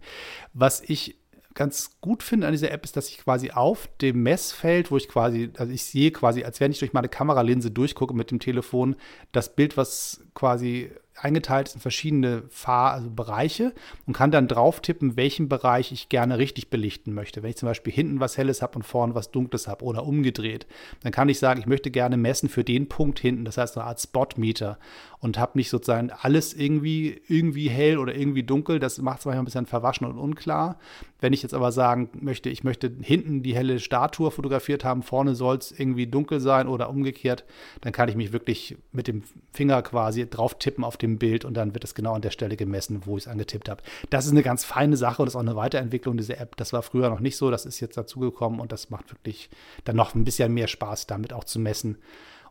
Was 0.54 0.82
ich 0.82 1.18
ganz 1.54 1.92
gut 2.02 2.24
finde 2.24 2.48
an 2.48 2.54
dieser 2.54 2.72
App 2.72 2.84
ist, 2.84 2.98
dass 2.98 3.10
ich 3.10 3.20
quasi 3.20 3.52
auf 3.52 3.88
dem 4.02 4.24
Messfeld, 4.24 4.92
wo 4.92 4.98
ich 4.98 5.08
quasi, 5.08 5.52
also 5.58 5.72
ich 5.72 5.84
sehe 5.86 6.12
quasi, 6.12 6.44
als 6.44 6.60
wenn 6.60 6.72
ich 6.72 6.80
durch 6.80 6.94
meine 6.94 7.10
Kameralinse 7.10 7.72
durchgucke 7.72 8.14
mit 8.14 8.32
dem 8.32 8.40
Telefon, 8.40 8.96
das 9.32 9.56
Bild, 9.56 9.78
was 9.78 10.22
quasi 10.34 10.92
eingeteilt 11.20 11.68
ist 11.68 11.76
in 11.76 11.82
verschiedene 11.82 12.44
Fahr 12.50 12.92
also 12.92 13.10
Bereiche 13.10 13.74
und 14.06 14.14
kann 14.14 14.32
dann 14.32 14.48
drauf 14.48 14.82
tippen, 14.82 15.16
welchen 15.16 15.48
Bereich 15.48 15.92
ich 15.92 16.10
gerne 16.10 16.38
richtig 16.38 16.70
belichten 16.70 17.14
möchte. 17.14 17.44
Wenn 17.44 17.52
ich 17.52 17.58
zum 17.58 17.68
Beispiel 17.68 17.94
hinten 17.94 18.20
was 18.20 18.38
Helles 18.38 18.62
habe 18.62 18.76
und 18.76 18.84
vorne 18.84 19.16
was 19.16 19.32
Dunkles 19.32 19.68
habe 19.68 19.86
oder 19.86 20.06
umgedreht, 20.06 20.66
dann 21.02 21.12
kann 21.12 21.30
ich 21.30 21.40
sagen, 21.40 21.60
ich 21.60 21.68
möchte 21.68 21.92
gerne 21.92 22.18
messen 22.18 22.50
für 22.50 22.64
den 22.64 22.90
Punkt 22.90 23.20
hinten, 23.20 23.46
das 23.46 23.58
heißt 23.58 23.78
eine 23.78 23.86
Art 23.86 24.02
Spotmeter 24.02 24.78
und 25.24 25.40
habe 25.40 25.58
nicht 25.58 25.70
sozusagen 25.70 26.12
alles 26.12 26.54
irgendwie, 26.54 27.22
irgendwie 27.30 27.70
hell 27.70 27.98
oder 27.98 28.14
irgendwie 28.14 28.44
dunkel. 28.44 28.80
Das 28.80 28.98
macht 28.98 29.20
es 29.20 29.26
manchmal 29.26 29.44
ein 29.44 29.46
bisschen 29.46 29.66
verwaschen 29.66 30.06
und 30.06 30.18
unklar. 30.18 30.78
Wenn 31.22 31.32
ich 31.32 31.42
jetzt 31.42 31.54
aber 31.54 31.72
sagen 31.72 32.10
möchte, 32.20 32.50
ich 32.50 32.66
möchte 32.66 32.92
hinten 33.02 33.42
die 33.42 33.56
helle 33.56 33.80
Statue 33.80 34.32
fotografiert 34.32 34.84
haben, 34.84 35.02
vorne 35.02 35.34
soll 35.34 35.56
es 35.56 35.72
irgendwie 35.72 36.08
dunkel 36.08 36.42
sein 36.42 36.68
oder 36.68 36.90
umgekehrt, 36.90 37.46
dann 37.80 37.94
kann 37.94 38.10
ich 38.10 38.18
mich 38.18 38.34
wirklich 38.34 38.76
mit 38.92 39.08
dem 39.08 39.24
Finger 39.54 39.82
quasi 39.82 40.30
drauf 40.30 40.60
tippen 40.60 40.84
auf 40.84 40.98
dem 40.98 41.18
Bild 41.20 41.46
und 41.46 41.54
dann 41.54 41.74
wird 41.74 41.86
es 41.86 41.96
genau 41.96 42.16
an 42.16 42.22
der 42.22 42.32
Stelle 42.32 42.58
gemessen, 42.58 43.04
wo 43.06 43.16
ich 43.16 43.24
es 43.24 43.30
angetippt 43.30 43.70
habe. 43.70 43.82
Das 44.10 44.26
ist 44.26 44.32
eine 44.32 44.44
ganz 44.44 44.66
feine 44.66 44.98
Sache 44.98 45.22
und 45.22 45.30
ist 45.30 45.38
auch 45.38 45.40
eine 45.40 45.56
Weiterentwicklung 45.56 46.18
dieser 46.18 46.38
App. 46.42 46.58
Das 46.58 46.74
war 46.74 46.82
früher 46.82 47.10
noch 47.10 47.22
nicht 47.22 47.38
so, 47.38 47.50
das 47.50 47.66
ist 47.66 47.80
jetzt 47.80 47.96
dazugekommen 47.96 48.60
und 48.60 48.74
das 48.74 48.90
macht 48.90 49.10
wirklich 49.14 49.50
dann 49.86 49.96
noch 49.96 50.16
ein 50.16 50.26
bisschen 50.26 50.54
mehr 50.54 50.68
Spaß, 50.68 51.08
damit 51.08 51.32
auch 51.32 51.46
zu 51.46 51.60
messen 51.60 51.98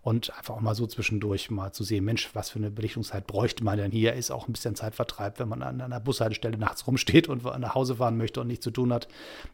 und 0.02 0.36
einfach 0.36 0.56
auch 0.56 0.60
mal 0.60 0.74
so 0.74 0.86
zwischendurch 0.86 1.50
mal 1.50 1.72
zu 1.72 1.84
sehen, 1.84 2.04
Mensch, 2.04 2.30
was 2.34 2.50
für 2.50 2.58
eine 2.58 2.70
Belichtungszeit 2.70 3.26
bräuchte 3.26 3.62
man 3.62 3.78
denn 3.78 3.92
hier? 3.92 4.14
Ist 4.14 4.32
auch 4.32 4.48
ein 4.48 4.52
bisschen 4.52 4.74
Zeitvertreib, 4.74 5.38
wenn 5.38 5.48
man 5.48 5.62
an 5.62 5.80
einer 5.80 6.00
Bushaltestelle 6.00 6.58
nachts 6.58 6.86
rumsteht 6.86 7.28
und 7.28 7.44
nach 7.44 7.74
Hause 7.74 7.96
fahren 7.96 8.16
möchte 8.16 8.40
und 8.40 8.48
nichts 8.48 8.64
zu 8.64 8.72
tun 8.72 8.92
hat, 8.92 9.06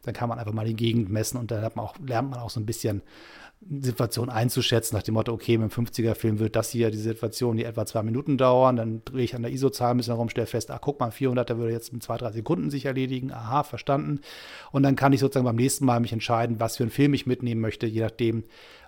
dann 0.03 0.13
kann 0.13 0.27
man 0.27 0.39
einfach 0.39 0.53
mal 0.53 0.65
die 0.65 0.75
Gegend 0.75 1.09
messen 1.09 1.37
und 1.37 1.51
dann 1.51 1.61
man 1.61 1.85
auch, 1.85 1.95
lernt 2.05 2.31
man 2.31 2.39
auch 2.39 2.49
so 2.49 2.59
ein 2.59 2.65
bisschen 2.65 3.03
Situation 3.69 4.29
einzuschätzen, 4.29 4.95
nach 4.95 5.03
dem 5.03 5.15
Motto, 5.15 5.33
okay, 5.33 5.57
mit 5.57 5.75
dem 5.75 5.85
50er-Film 5.85 6.39
wird 6.39 6.55
das 6.55 6.69
hier, 6.69 6.91
die 6.91 6.97
Situation, 6.97 7.57
die 7.57 7.65
etwa 7.65 7.85
zwei 7.85 8.03
Minuten 8.03 8.37
dauern, 8.37 8.77
dann 8.77 9.01
drehe 9.03 9.23
ich 9.25 9.35
an 9.35 9.41
der 9.41 9.51
ISO-Zahl 9.51 9.91
ein 9.91 9.97
bisschen 9.97 10.13
herum, 10.13 10.29
stelle 10.29 10.47
fest, 10.47 10.71
ach, 10.71 10.79
guck 10.79 10.99
mal, 10.99 11.11
400, 11.11 11.49
der 11.49 11.57
würde 11.57 11.73
jetzt 11.73 11.91
in 11.91 11.99
zwei, 11.99 12.17
drei 12.17 12.31
Sekunden 12.31 12.69
sich 12.69 12.85
erledigen, 12.85 13.33
aha, 13.33 13.63
verstanden. 13.63 14.21
Und 14.71 14.83
dann 14.83 14.95
kann 14.95 15.11
ich 15.11 15.19
sozusagen 15.19 15.45
beim 15.45 15.57
nächsten 15.57 15.85
Mal 15.85 15.99
mich 15.99 16.13
entscheiden, 16.13 16.61
was 16.61 16.77
für 16.77 16.83
einen 16.83 16.91
Film 16.91 17.13
ich 17.13 17.25
mitnehmen 17.25 17.59
möchte, 17.59 17.85
je 17.85 18.01
nachdem, 18.01 18.45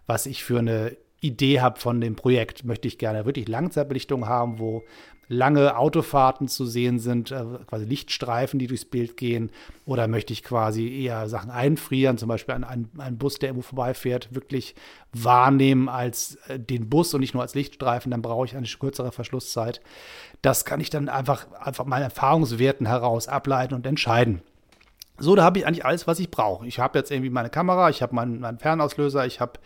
was 0.08 0.26
ich 0.26 0.44
für 0.44 0.60
eine 0.60 0.96
Idee 1.22 1.62
habe 1.62 1.80
von 1.80 2.02
dem 2.02 2.16
Projekt. 2.16 2.66
Möchte 2.66 2.88
ich 2.88 2.98
gerne 2.98 3.26
wirklich 3.26 3.48
Langzeitbelichtung 3.48 4.28
haben, 4.28 4.60
wo 4.60 4.84
lange 5.32 5.78
Autofahrten 5.78 6.50
zu 6.50 6.66
sehen 6.66 7.00
sind, 7.00 7.32
äh, 7.32 7.44
quasi 7.66 7.86
Lichtstreifen, 7.86 8.60
die 8.60 8.68
durchs 8.68 8.84
Bild 8.84 9.16
gehen? 9.16 9.50
Oder 9.86 10.08
möchte 10.08 10.34
ich 10.34 10.44
quasi 10.44 10.90
eher 10.90 11.30
Sachen 11.30 11.52
einfrieren, 11.52 12.18
zum 12.18 12.28
Beispiel 12.28 12.56
einen, 12.56 12.90
einen 12.98 13.18
Bus, 13.18 13.36
der 13.36 13.50
irgendwo 13.50 13.68
vorbeifährt, 13.68 14.36
wirklich 14.36 14.76
wahrnehmen 15.14 15.88
als 15.88 16.36
äh, 16.48 16.60
den 16.60 16.90
Bus 16.90 17.14
und 17.14 17.22
nicht 17.22 17.34
nur 17.34 17.44
als 17.44 17.56
Lichtstreifen? 17.56 18.12
Dann 18.12 18.22
brauche 18.22 18.46
ich 18.46 18.58
eine 18.58 18.68
kürzere 18.68 19.14
Verschlusszeit. 19.14 19.80
Das 20.42 20.66
kann 20.66 20.82
ich 20.82 20.90
dann 20.90 21.08
einfach, 21.08 21.50
einfach 21.54 21.86
meinen 21.86 22.04
Erfahrungswerten 22.04 22.88
heraus 22.88 23.30
ableiten 23.30 23.74
und 23.74 23.86
entscheiden. 23.86 24.42
So, 25.18 25.36
da 25.36 25.44
habe 25.44 25.60
ich 25.60 25.68
eigentlich 25.68 25.86
alles, 25.86 26.08
was 26.08 26.20
ich 26.20 26.32
brauche. 26.32 26.68
Ich 26.68 26.80
habe 26.80 26.98
jetzt 26.98 27.12
irgendwie 27.12 27.30
meine 27.30 27.50
Kamera, 27.50 27.90
ich 27.90 28.02
habe 28.02 28.16
meinen, 28.16 28.40
meinen 28.40 28.58
Fernauslöser, 28.58 29.26
ich 29.26 29.40
habe 29.40 29.60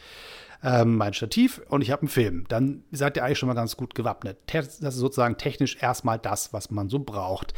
ähm, 0.66 0.98
mein 0.98 1.14
Stativ 1.14 1.62
und 1.70 1.82
ich 1.82 1.92
habe 1.92 2.02
einen 2.02 2.10
Film. 2.10 2.46
Dann 2.48 2.84
seid 2.92 3.16
ihr 3.16 3.24
eigentlich 3.24 3.38
schon 3.38 3.48
mal 3.48 3.54
ganz 3.54 3.78
gut 3.78 3.94
gewappnet. 3.94 4.38
Das 4.52 4.80
ist 4.80 4.96
sozusagen 4.96 5.38
technisch 5.38 5.78
erstmal 5.80 6.18
das, 6.18 6.54
was 6.54 6.72
man 6.72 6.90
so 6.90 7.00
braucht. 7.00 7.54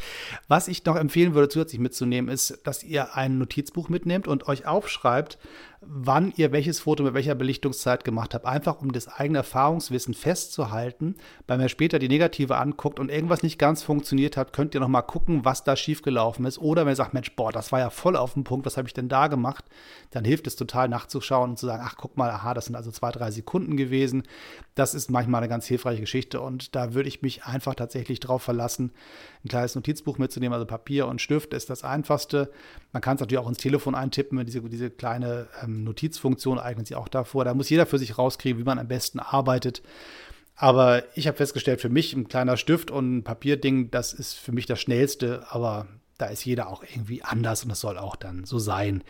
Was 0.46 0.68
ich 0.68 0.84
noch 0.84 0.96
empfehlen 0.96 1.34
würde, 1.34 1.48
zusätzlich 1.48 1.80
mitzunehmen, 1.80 2.30
ist, 2.30 2.60
dass 2.64 2.84
ihr 2.84 3.16
ein 3.16 3.38
Notizbuch 3.38 3.88
mitnehmt 3.88 4.28
und 4.28 4.46
euch 4.46 4.66
aufschreibt, 4.66 5.38
wann 5.80 6.32
ihr 6.36 6.50
welches 6.50 6.80
Foto 6.80 7.04
mit 7.04 7.14
welcher 7.14 7.36
Belichtungszeit 7.36 8.04
gemacht 8.04 8.34
habt, 8.34 8.46
einfach 8.46 8.80
um 8.80 8.92
das 8.92 9.06
eigene 9.06 9.38
Erfahrungswissen 9.38 10.12
festzuhalten. 10.12 11.14
Wenn 11.46 11.60
ihr 11.60 11.68
später 11.68 12.00
die 12.00 12.08
Negative 12.08 12.56
anguckt 12.56 12.98
und 12.98 13.10
irgendwas 13.10 13.44
nicht 13.44 13.58
ganz 13.58 13.84
funktioniert 13.84 14.36
hat, 14.36 14.52
könnt 14.52 14.74
ihr 14.74 14.80
nochmal 14.80 15.04
gucken, 15.04 15.44
was 15.44 15.62
da 15.62 15.76
schiefgelaufen 15.76 16.44
ist. 16.46 16.58
Oder 16.58 16.84
wenn 16.84 16.92
ihr 16.92 16.96
sagt, 16.96 17.14
Mensch, 17.14 17.34
boah, 17.36 17.52
das 17.52 17.70
war 17.70 17.78
ja 17.78 17.90
voll 17.90 18.16
auf 18.16 18.34
den 18.34 18.42
Punkt, 18.42 18.66
was 18.66 18.76
habe 18.76 18.88
ich 18.88 18.94
denn 18.94 19.08
da 19.08 19.28
gemacht? 19.28 19.66
Dann 20.10 20.24
hilft 20.24 20.48
es 20.48 20.56
total 20.56 20.88
nachzuschauen 20.88 21.50
und 21.50 21.58
zu 21.58 21.66
sagen, 21.66 21.82
ach, 21.86 21.94
guck 21.96 22.16
mal, 22.16 22.30
aha, 22.30 22.54
das 22.54 22.66
sind 22.66 22.74
also 22.74 22.90
zwei, 22.90 23.12
drei 23.12 23.30
Sekunden 23.30 23.76
gewesen. 23.76 24.24
Das 24.74 24.94
ist 24.94 25.10
manchmal 25.10 25.42
eine 25.42 25.48
ganz 25.48 25.66
hilfreiche 25.66 26.00
Geschichte 26.00 26.40
und 26.40 26.74
da 26.74 26.94
würde 26.94 27.08
ich 27.08 27.22
mich 27.22 27.44
einfach 27.44 27.74
tatsächlich 27.74 28.18
drauf 28.18 28.42
verlassen, 28.42 28.92
ein 29.44 29.48
kleines 29.48 29.76
Notizbuch 29.76 30.18
mitzunehmen, 30.18 30.54
also 30.54 30.66
Papier 30.66 31.06
und 31.06 31.20
Stift 31.20 31.54
ist 31.54 31.70
das 31.70 31.84
einfachste. 31.84 32.50
Man 32.92 33.00
kann 33.00 33.14
es 33.14 33.20
natürlich 33.20 33.38
auch 33.38 33.48
ins 33.48 33.58
Telefon 33.58 33.94
eintippen, 33.94 34.44
diese, 34.44 34.60
diese 34.62 34.90
kleine 34.90 35.46
ähm, 35.68 35.84
Notizfunktion 35.84 36.58
eignet 36.58 36.88
sich 36.88 36.96
auch 36.96 37.08
davor. 37.08 37.44
Da 37.44 37.54
muss 37.54 37.70
jeder 37.70 37.86
für 37.86 37.98
sich 37.98 38.18
rauskriegen, 38.18 38.58
wie 38.58 38.64
man 38.64 38.78
am 38.78 38.88
besten 38.88 39.20
arbeitet. 39.20 39.82
Aber 40.56 41.04
ich 41.14 41.28
habe 41.28 41.36
festgestellt, 41.36 41.80
für 41.80 41.88
mich 41.88 42.14
ein 42.14 42.28
kleiner 42.28 42.56
Stift 42.56 42.90
und 42.90 43.18
ein 43.18 43.24
Papierding, 43.24 43.90
das 43.92 44.12
ist 44.12 44.34
für 44.34 44.50
mich 44.50 44.66
das 44.66 44.80
Schnellste, 44.80 45.46
aber 45.50 45.86
da 46.18 46.26
ist 46.26 46.44
jeder 46.44 46.68
auch 46.68 46.82
irgendwie 46.82 47.22
anders 47.22 47.62
und 47.62 47.68
das 47.70 47.80
soll 47.80 47.96
auch 47.96 48.16
dann 48.16 48.44
so 48.44 48.58
sein. 48.58 49.04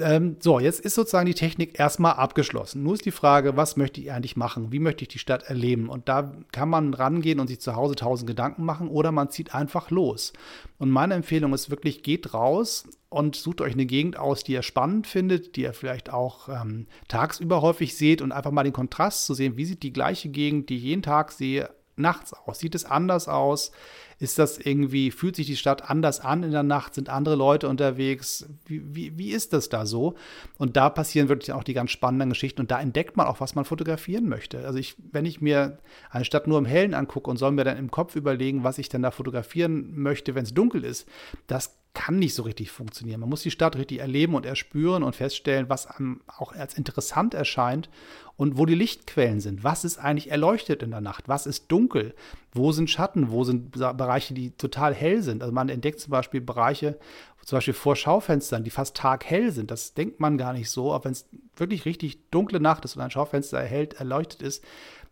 Ähm, 0.00 0.36
so, 0.38 0.60
jetzt 0.60 0.80
ist 0.80 0.94
sozusagen 0.94 1.26
die 1.26 1.34
Technik 1.34 1.78
erstmal 1.78 2.14
abgeschlossen. 2.14 2.84
Nur 2.84 2.94
ist 2.94 3.04
die 3.04 3.10
Frage, 3.10 3.56
was 3.56 3.76
möchte 3.76 4.00
ich 4.00 4.12
eigentlich 4.12 4.36
machen? 4.36 4.70
Wie 4.70 4.78
möchte 4.78 5.02
ich 5.02 5.08
die 5.08 5.18
Stadt 5.18 5.42
erleben? 5.42 5.88
Und 5.88 6.08
da 6.08 6.32
kann 6.52 6.68
man 6.68 6.94
rangehen 6.94 7.40
und 7.40 7.48
sich 7.48 7.60
zu 7.60 7.74
Hause 7.74 7.96
tausend 7.96 8.28
Gedanken 8.28 8.64
machen 8.64 8.88
oder 8.88 9.10
man 9.10 9.28
zieht 9.28 9.54
einfach 9.54 9.90
los. 9.90 10.32
Und 10.78 10.90
meine 10.90 11.14
Empfehlung 11.14 11.52
ist 11.52 11.68
wirklich, 11.70 12.04
geht 12.04 12.32
raus 12.32 12.86
und 13.08 13.34
sucht 13.34 13.60
euch 13.60 13.72
eine 13.72 13.86
Gegend 13.86 14.16
aus, 14.16 14.44
die 14.44 14.52
ihr 14.52 14.62
spannend 14.62 15.08
findet, 15.08 15.56
die 15.56 15.62
ihr 15.62 15.72
vielleicht 15.72 16.12
auch 16.12 16.48
ähm, 16.48 16.86
tagsüber 17.08 17.60
häufig 17.60 17.96
seht 17.96 18.22
und 18.22 18.30
einfach 18.30 18.52
mal 18.52 18.62
den 18.62 18.72
Kontrast 18.72 19.26
zu 19.26 19.34
sehen, 19.34 19.56
wie 19.56 19.64
sieht 19.64 19.82
die 19.82 19.92
gleiche 19.92 20.28
Gegend, 20.28 20.68
die 20.68 20.76
ich 20.76 20.82
jeden 20.84 21.02
Tag 21.02 21.32
sehe, 21.32 21.70
nachts 21.96 22.32
aus? 22.34 22.60
Sieht 22.60 22.74
es 22.74 22.84
anders 22.84 23.26
aus? 23.26 23.72
Ist 24.18 24.38
das 24.38 24.58
irgendwie, 24.58 25.10
fühlt 25.10 25.36
sich 25.36 25.46
die 25.46 25.56
Stadt 25.56 25.90
anders 25.90 26.20
an 26.20 26.42
in 26.42 26.50
der 26.50 26.62
Nacht? 26.62 26.94
Sind 26.94 27.10
andere 27.10 27.34
Leute 27.34 27.68
unterwegs? 27.68 28.46
Wie, 28.64 28.82
wie, 28.94 29.18
wie 29.18 29.30
ist 29.30 29.52
das 29.52 29.68
da 29.68 29.84
so? 29.84 30.14
Und 30.56 30.76
da 30.76 30.88
passieren 30.88 31.28
wirklich 31.28 31.52
auch 31.52 31.64
die 31.64 31.74
ganz 31.74 31.90
spannenden 31.90 32.30
Geschichten 32.30 32.62
und 32.62 32.70
da 32.70 32.80
entdeckt 32.80 33.18
man 33.18 33.26
auch, 33.26 33.40
was 33.40 33.54
man 33.54 33.66
fotografieren 33.66 34.26
möchte. 34.26 34.66
Also 34.66 34.78
ich, 34.78 34.96
wenn 35.12 35.26
ich 35.26 35.42
mir 35.42 35.78
eine 36.10 36.24
Stadt 36.24 36.46
nur 36.46 36.58
im 36.58 36.64
Hellen 36.64 36.94
angucke 36.94 37.30
und 37.30 37.36
soll 37.36 37.52
mir 37.52 37.64
dann 37.64 37.76
im 37.76 37.90
Kopf 37.90 38.16
überlegen, 38.16 38.64
was 38.64 38.78
ich 38.78 38.88
denn 38.88 39.02
da 39.02 39.10
fotografieren 39.10 39.98
möchte, 39.98 40.34
wenn 40.34 40.44
es 40.44 40.54
dunkel 40.54 40.84
ist, 40.84 41.06
das 41.46 41.76
kann 41.96 42.18
nicht 42.18 42.34
so 42.34 42.42
richtig 42.42 42.70
funktionieren. 42.70 43.20
Man 43.20 43.30
muss 43.30 43.42
die 43.42 43.50
Stadt 43.50 43.74
richtig 43.74 44.00
erleben 44.00 44.34
und 44.34 44.44
erspüren 44.44 45.02
und 45.02 45.16
feststellen, 45.16 45.70
was 45.70 45.86
einem 45.86 46.20
auch 46.26 46.52
als 46.52 46.74
interessant 46.74 47.32
erscheint 47.32 47.88
und 48.36 48.58
wo 48.58 48.66
die 48.66 48.74
Lichtquellen 48.74 49.40
sind. 49.40 49.64
Was 49.64 49.82
ist 49.82 49.96
eigentlich 49.96 50.30
erleuchtet 50.30 50.82
in 50.82 50.90
der 50.90 51.00
Nacht? 51.00 51.26
Was 51.26 51.46
ist 51.46 51.72
dunkel? 51.72 52.14
Wo 52.52 52.70
sind 52.70 52.90
Schatten? 52.90 53.30
Wo 53.30 53.44
sind 53.44 53.70
Bereiche, 53.70 54.34
die 54.34 54.50
total 54.50 54.94
hell 54.94 55.22
sind? 55.22 55.42
Also 55.42 55.54
man 55.54 55.70
entdeckt 55.70 55.98
zum 55.98 56.10
Beispiel 56.10 56.42
Bereiche, 56.42 56.98
zum 57.42 57.56
Beispiel 57.56 57.72
vor 57.72 57.96
Schaufenstern, 57.96 58.62
die 58.62 58.70
fast 58.70 58.94
taghell 58.94 59.50
sind. 59.50 59.70
Das 59.70 59.94
denkt 59.94 60.20
man 60.20 60.36
gar 60.36 60.52
nicht 60.52 60.68
so. 60.68 60.92
Aber 60.92 61.06
wenn 61.06 61.12
es 61.12 61.26
wirklich 61.56 61.86
richtig 61.86 62.30
dunkle 62.30 62.60
Nacht 62.60 62.84
ist 62.84 62.96
und 62.96 63.02
ein 63.02 63.10
Schaufenster 63.10 63.58
erhellt, 63.58 63.94
erleuchtet 63.94 64.42
ist, 64.42 64.62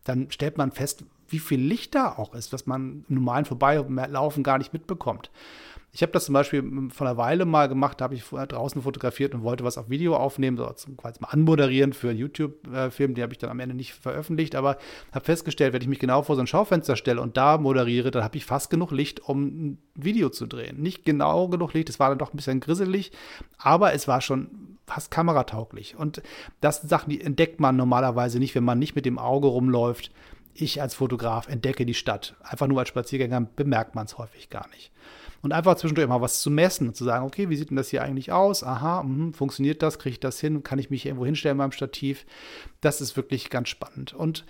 dann 0.05 0.31
stellt 0.31 0.59
man 0.59 0.71
fest, 0.71 1.05
wie 1.29 1.39
viel 1.39 1.61
Licht 1.61 1.95
da 1.95 2.13
auch 2.13 2.35
ist, 2.35 2.53
was 2.53 2.67
man 2.67 3.07
im 3.09 3.15
normalen 3.15 3.47
Vorbeilaufen 3.47 4.43
gar 4.43 4.59
nicht 4.59 4.75
mitbekommt. 4.75 5.31
Ich 5.95 6.03
habe 6.03 6.11
das 6.11 6.25
zum 6.25 6.33
Beispiel 6.33 6.91
vor 6.93 7.07
einer 7.07 7.17
Weile 7.17 7.45
mal 7.45 7.69
gemacht, 7.69 8.01
da 8.01 8.07
habe 8.07 8.17
ich 8.17 8.25
draußen 8.25 8.83
fotografiert 8.83 9.33
und 9.33 9.45
wollte 9.45 9.63
was 9.63 9.79
auf 9.79 9.89
Video 9.89 10.17
aufnehmen, 10.17 10.57
so 10.57 10.69
zum, 10.73 10.97
quasi 10.97 11.21
mal 11.21 11.29
anmoderieren 11.29 11.93
für 11.93 12.11
einen 12.11 12.19
YouTube-Film, 12.19 13.15
den 13.15 13.23
habe 13.23 13.33
ich 13.33 13.39
dann 13.39 13.51
am 13.51 13.61
Ende 13.61 13.77
nicht 13.77 13.95
veröffentlicht, 13.95 14.57
aber 14.57 14.77
habe 15.13 15.25
festgestellt, 15.25 15.73
wenn 15.73 15.83
ich 15.83 15.87
mich 15.87 16.01
genau 16.01 16.23
vor 16.23 16.35
so 16.35 16.41
ein 16.41 16.49
Schaufenster 16.49 16.97
stelle 16.97 17.21
und 17.21 17.37
da 17.37 17.59
moderiere, 17.59 18.11
dann 18.11 18.25
habe 18.25 18.37
ich 18.37 18.45
fast 18.45 18.71
genug 18.71 18.91
Licht, 18.91 19.21
um 19.29 19.45
ein 19.45 19.79
Video 19.95 20.31
zu 20.31 20.47
drehen. 20.47 20.83
Nicht 20.83 21.05
genau 21.05 21.47
genug 21.47 21.75
Licht, 21.75 21.89
es 21.89 22.01
war 22.01 22.09
dann 22.09 22.19
doch 22.19 22.35
ein 22.35 22.39
bisschen 22.39 22.59
grisselig, 22.59 23.13
aber 23.57 23.93
es 23.93 24.09
war 24.09 24.21
schon 24.21 24.79
fast 24.89 25.13
kameratauglich. 25.13 25.95
Und 25.95 26.23
das 26.61 26.81
sind 26.81 26.89
Sachen, 26.89 27.11
die 27.11 27.21
entdeckt 27.21 27.61
man 27.61 27.77
normalerweise 27.77 28.41
nicht, 28.41 28.57
wenn 28.57 28.65
man 28.65 28.81
nicht 28.81 28.97
mit 28.97 29.07
dem 29.07 29.17
Auge 29.17 29.47
rumläuft. 29.47 30.11
Ich 30.55 30.83
als 30.83 30.95
Fotograf 30.95 31.49
entdecke 31.49 31.87
die 31.87 31.95
Stadt. 31.95 32.35
Einfach 32.43 32.67
nur 32.67 32.81
als 32.81 32.89
Spaziergänger 32.89 33.43
bemerkt 33.55 33.95
man 33.95 34.07
es 34.07 34.19
häufig 34.19 34.51
gar 34.51 34.69
nicht 34.71 34.91
und 35.45 35.53
einfach 35.53 35.77
zwischendurch 35.77 36.09
mal 36.09 36.23
was 36.23 36.41
zu 36.41 36.51
messen 36.51 36.89
und 36.89 36.97
zu 36.97 37.05
sagen, 37.05 37.27
okay, 37.27 37.51
wie 37.51 37.57
sieht 37.57 37.69
denn 37.69 37.77
das 37.77 37.91
hier 37.91 38.03
eigentlich 38.03 38.33
aus? 38.33 38.65
Aha, 38.65 39.03
mh, 39.03 39.35
funktioniert 39.35 39.83
das? 39.83 39.99
Kriege 39.99 40.15
ich 40.15 40.21
das 40.21 40.41
hin? 40.41 40.63
Kann 40.63 40.79
ich 40.79 40.89
mich 40.89 41.05
irgendwo 41.05 41.27
hinstellen 41.27 41.59
beim 41.59 41.71
Stativ? 41.71 42.25
Das 42.81 43.03
ist 43.03 43.15
wirklich 43.15 43.51
ganz 43.51 43.69
spannend. 43.69 44.15
Und 44.15 44.47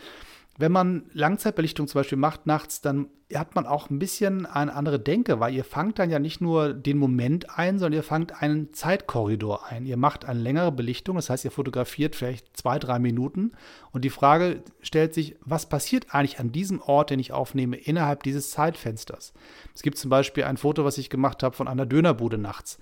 wenn 0.58 0.72
man 0.72 1.10
Langzeitbelichtung 1.12 1.88
zum 1.88 2.00
Beispiel 2.00 2.18
macht 2.18 2.46
nachts, 2.46 2.80
dann 2.80 3.08
hat 3.34 3.54
man 3.56 3.66
auch 3.66 3.90
ein 3.90 3.98
bisschen 3.98 4.46
eine 4.46 4.74
andere 4.74 5.00
Denke, 5.00 5.40
weil 5.40 5.54
ihr 5.54 5.64
fangt 5.64 5.98
dann 5.98 6.10
ja 6.10 6.20
nicht 6.20 6.40
nur 6.40 6.72
den 6.72 6.98
Moment 6.98 7.58
ein, 7.58 7.78
sondern 7.78 7.98
ihr 7.98 8.04
fangt 8.04 8.40
einen 8.40 8.72
Zeitkorridor 8.72 9.66
ein. 9.66 9.86
Ihr 9.86 9.96
macht 9.96 10.24
eine 10.24 10.38
längere 10.38 10.70
Belichtung, 10.70 11.16
das 11.16 11.30
heißt, 11.30 11.44
ihr 11.44 11.50
fotografiert 11.50 12.14
vielleicht 12.14 12.56
zwei, 12.56 12.78
drei 12.78 12.98
Minuten 12.98 13.52
und 13.90 14.04
die 14.04 14.10
Frage 14.10 14.62
stellt 14.80 15.14
sich, 15.14 15.36
was 15.40 15.68
passiert 15.68 16.14
eigentlich 16.14 16.38
an 16.38 16.52
diesem 16.52 16.80
Ort, 16.80 17.10
den 17.10 17.18
ich 17.18 17.32
aufnehme, 17.32 17.76
innerhalb 17.76 18.22
dieses 18.22 18.50
Zeitfensters? 18.50 19.32
Es 19.74 19.82
gibt 19.82 19.98
zum 19.98 20.10
Beispiel 20.10 20.44
ein 20.44 20.56
Foto, 20.56 20.84
was 20.84 20.98
ich 20.98 21.10
gemacht 21.10 21.42
habe 21.42 21.56
von 21.56 21.66
einer 21.66 21.86
Dönerbude 21.86 22.38
nachts. 22.38 22.78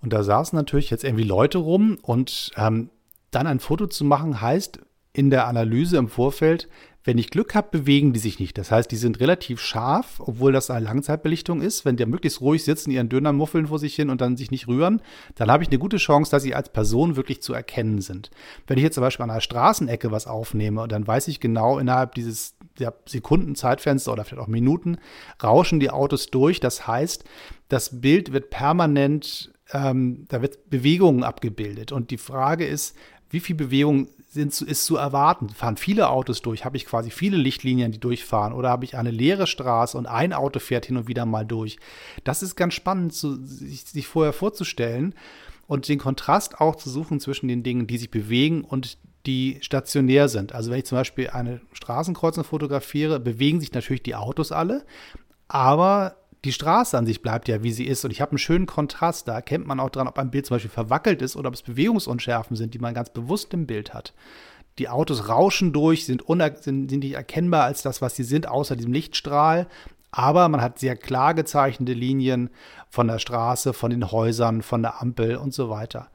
Und 0.00 0.12
da 0.12 0.22
saßen 0.22 0.56
natürlich 0.56 0.90
jetzt 0.90 1.02
irgendwie 1.02 1.24
Leute 1.24 1.58
rum 1.58 1.98
und 2.02 2.52
ähm, 2.56 2.90
dann 3.30 3.46
ein 3.46 3.58
Foto 3.58 3.86
zu 3.86 4.04
machen 4.04 4.40
heißt, 4.40 4.80
in 5.14 5.30
der 5.30 5.46
Analyse 5.46 5.96
im 5.96 6.08
Vorfeld, 6.08 6.68
wenn 7.06 7.18
ich 7.18 7.28
Glück 7.28 7.54
habe, 7.54 7.68
bewegen 7.70 8.14
die 8.14 8.18
sich 8.18 8.40
nicht. 8.40 8.56
Das 8.56 8.70
heißt, 8.70 8.90
die 8.90 8.96
sind 8.96 9.20
relativ 9.20 9.60
scharf, 9.60 10.20
obwohl 10.20 10.52
das 10.52 10.70
eine 10.70 10.86
Langzeitbelichtung 10.86 11.60
ist. 11.60 11.84
Wenn 11.84 11.96
die 11.96 12.06
möglichst 12.06 12.40
ruhig 12.40 12.64
sitzen, 12.64 12.90
ihren 12.90 13.10
Döner 13.10 13.34
muffeln 13.34 13.66
vor 13.66 13.78
sich 13.78 13.94
hin 13.94 14.08
und 14.08 14.22
dann 14.22 14.38
sich 14.38 14.50
nicht 14.50 14.68
rühren, 14.68 15.02
dann 15.34 15.50
habe 15.50 15.62
ich 15.62 15.68
eine 15.68 15.78
gute 15.78 15.98
Chance, 15.98 16.30
dass 16.30 16.42
sie 16.42 16.54
als 16.54 16.70
Person 16.70 17.16
wirklich 17.16 17.42
zu 17.42 17.52
erkennen 17.52 18.00
sind. 18.00 18.30
Wenn 18.66 18.78
ich 18.78 18.84
jetzt 18.84 18.94
zum 18.94 19.02
Beispiel 19.02 19.22
an 19.22 19.30
einer 19.30 19.42
Straßenecke 19.42 20.10
was 20.10 20.26
aufnehme, 20.26 20.88
dann 20.88 21.06
weiß 21.06 21.28
ich 21.28 21.40
genau, 21.40 21.78
innerhalb 21.78 22.14
dieses 22.14 22.56
Sekunden 23.04 23.54
Zeitfenster 23.54 24.10
oder 24.10 24.24
vielleicht 24.24 24.42
auch 24.42 24.48
Minuten 24.48 24.96
rauschen 25.42 25.80
die 25.80 25.90
Autos 25.90 26.28
durch. 26.28 26.58
Das 26.58 26.86
heißt, 26.86 27.24
das 27.68 28.00
Bild 28.00 28.32
wird 28.32 28.48
permanent, 28.48 29.52
ähm, 29.72 30.24
da 30.28 30.40
wird 30.40 30.70
Bewegungen 30.70 31.22
abgebildet. 31.22 31.92
Und 31.92 32.10
die 32.10 32.18
Frage 32.18 32.66
ist, 32.66 32.96
wie 33.28 33.40
viel 33.40 33.56
Bewegung 33.56 34.08
sind, 34.34 34.60
ist 34.60 34.84
zu 34.84 34.96
erwarten. 34.96 35.48
Fahren 35.48 35.76
viele 35.76 36.08
Autos 36.10 36.42
durch? 36.42 36.64
Habe 36.64 36.76
ich 36.76 36.84
quasi 36.84 37.10
viele 37.10 37.36
Lichtlinien, 37.36 37.92
die 37.92 38.00
durchfahren? 38.00 38.52
Oder 38.52 38.68
habe 38.68 38.84
ich 38.84 38.96
eine 38.96 39.10
leere 39.10 39.46
Straße 39.46 39.96
und 39.96 40.06
ein 40.06 40.32
Auto 40.32 40.58
fährt 40.58 40.86
hin 40.86 40.96
und 40.96 41.08
wieder 41.08 41.24
mal 41.24 41.46
durch? 41.46 41.78
Das 42.24 42.42
ist 42.42 42.56
ganz 42.56 42.74
spannend, 42.74 43.14
zu, 43.14 43.42
sich, 43.42 43.84
sich 43.84 44.06
vorher 44.06 44.32
vorzustellen 44.32 45.14
und 45.66 45.88
den 45.88 45.98
Kontrast 45.98 46.60
auch 46.60 46.76
zu 46.76 46.90
suchen 46.90 47.20
zwischen 47.20 47.48
den 47.48 47.62
Dingen, 47.62 47.86
die 47.86 47.96
sich 47.98 48.10
bewegen 48.10 48.62
und 48.62 48.98
die 49.26 49.58
stationär 49.62 50.28
sind. 50.28 50.52
Also 50.52 50.70
wenn 50.70 50.78
ich 50.78 50.86
zum 50.86 50.98
Beispiel 50.98 51.30
eine 51.30 51.60
Straßenkreuzung 51.72 52.44
fotografiere, 52.44 53.20
bewegen 53.20 53.60
sich 53.60 53.72
natürlich 53.72 54.02
die 54.02 54.16
Autos 54.16 54.52
alle, 54.52 54.84
aber 55.48 56.16
die 56.44 56.52
Straße 56.52 56.96
an 56.96 57.06
sich 57.06 57.22
bleibt 57.22 57.48
ja, 57.48 57.62
wie 57.62 57.72
sie 57.72 57.86
ist. 57.86 58.04
Und 58.04 58.10
ich 58.10 58.20
habe 58.20 58.32
einen 58.32 58.38
schönen 58.38 58.66
Kontrast. 58.66 59.26
Da 59.26 59.34
erkennt 59.34 59.66
man 59.66 59.80
auch 59.80 59.90
dran, 59.90 60.08
ob 60.08 60.18
ein 60.18 60.30
Bild 60.30 60.46
zum 60.46 60.56
Beispiel 60.56 60.70
verwackelt 60.70 61.22
ist 61.22 61.36
oder 61.36 61.48
ob 61.48 61.54
es 61.54 61.62
Bewegungsunschärfen 61.62 62.56
sind, 62.56 62.74
die 62.74 62.78
man 62.78 62.94
ganz 62.94 63.10
bewusst 63.10 63.54
im 63.54 63.66
Bild 63.66 63.94
hat. 63.94 64.12
Die 64.78 64.88
Autos 64.88 65.28
rauschen 65.28 65.72
durch, 65.72 66.04
sind, 66.04 66.24
sind, 66.26 66.90
sind 66.90 66.90
nicht 66.90 67.14
erkennbar 67.14 67.64
als 67.64 67.82
das, 67.82 68.02
was 68.02 68.16
sie 68.16 68.24
sind, 68.24 68.48
außer 68.48 68.76
diesem 68.76 68.92
Lichtstrahl. 68.92 69.68
Aber 70.10 70.48
man 70.48 70.60
hat 70.60 70.78
sehr 70.78 70.96
klar 70.96 71.34
gezeichnete 71.34 71.92
Linien 71.92 72.50
von 72.94 73.08
der 73.08 73.18
Straße, 73.18 73.72
von 73.72 73.90
den 73.90 74.12
Häusern, 74.12 74.62
von 74.62 74.80
der 74.80 75.02
Ampel 75.02 75.34
und 75.34 75.52
so 75.52 75.68
weiter. 75.68 76.10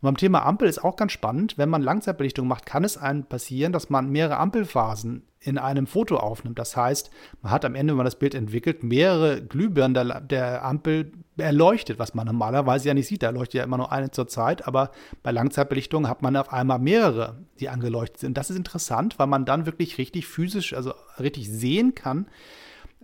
Und 0.00 0.02
beim 0.02 0.16
Thema 0.16 0.44
Ampel 0.44 0.68
ist 0.68 0.82
auch 0.82 0.96
ganz 0.96 1.12
spannend, 1.12 1.56
wenn 1.58 1.68
man 1.68 1.80
Langzeitbelichtung 1.80 2.48
macht, 2.48 2.66
kann 2.66 2.82
es 2.82 2.98
einem 2.98 3.24
passieren, 3.24 3.72
dass 3.72 3.88
man 3.88 4.10
mehrere 4.10 4.38
Ampelphasen 4.38 5.22
in 5.38 5.58
einem 5.58 5.86
Foto 5.86 6.16
aufnimmt. 6.16 6.58
Das 6.58 6.76
heißt, 6.76 7.10
man 7.42 7.52
hat 7.52 7.64
am 7.64 7.76
Ende, 7.76 7.92
wenn 7.92 7.98
man 7.98 8.04
das 8.04 8.18
Bild 8.18 8.34
entwickelt, 8.34 8.82
mehrere 8.82 9.42
Glühbirnen 9.42 9.94
der, 9.94 10.20
der 10.22 10.64
Ampel 10.64 11.12
erleuchtet, 11.36 12.00
was 12.00 12.14
man 12.14 12.26
normalerweise 12.26 12.88
ja 12.88 12.94
nicht 12.94 13.06
sieht. 13.06 13.22
Da 13.22 13.30
leuchtet 13.30 13.54
ja 13.54 13.64
immer 13.64 13.76
nur 13.76 13.92
eine 13.92 14.10
zur 14.10 14.26
Zeit, 14.26 14.66
aber 14.66 14.90
bei 15.22 15.30
Langzeitbelichtung 15.30 16.08
hat 16.08 16.20
man 16.22 16.36
auf 16.36 16.52
einmal 16.52 16.80
mehrere, 16.80 17.36
die 17.60 17.68
angeleuchtet 17.68 18.18
sind. 18.18 18.36
Das 18.36 18.50
ist 18.50 18.56
interessant, 18.56 19.20
weil 19.20 19.28
man 19.28 19.44
dann 19.44 19.66
wirklich 19.66 19.98
richtig 19.98 20.26
physisch, 20.26 20.74
also 20.74 20.94
richtig 21.20 21.48
sehen 21.48 21.94
kann, 21.94 22.26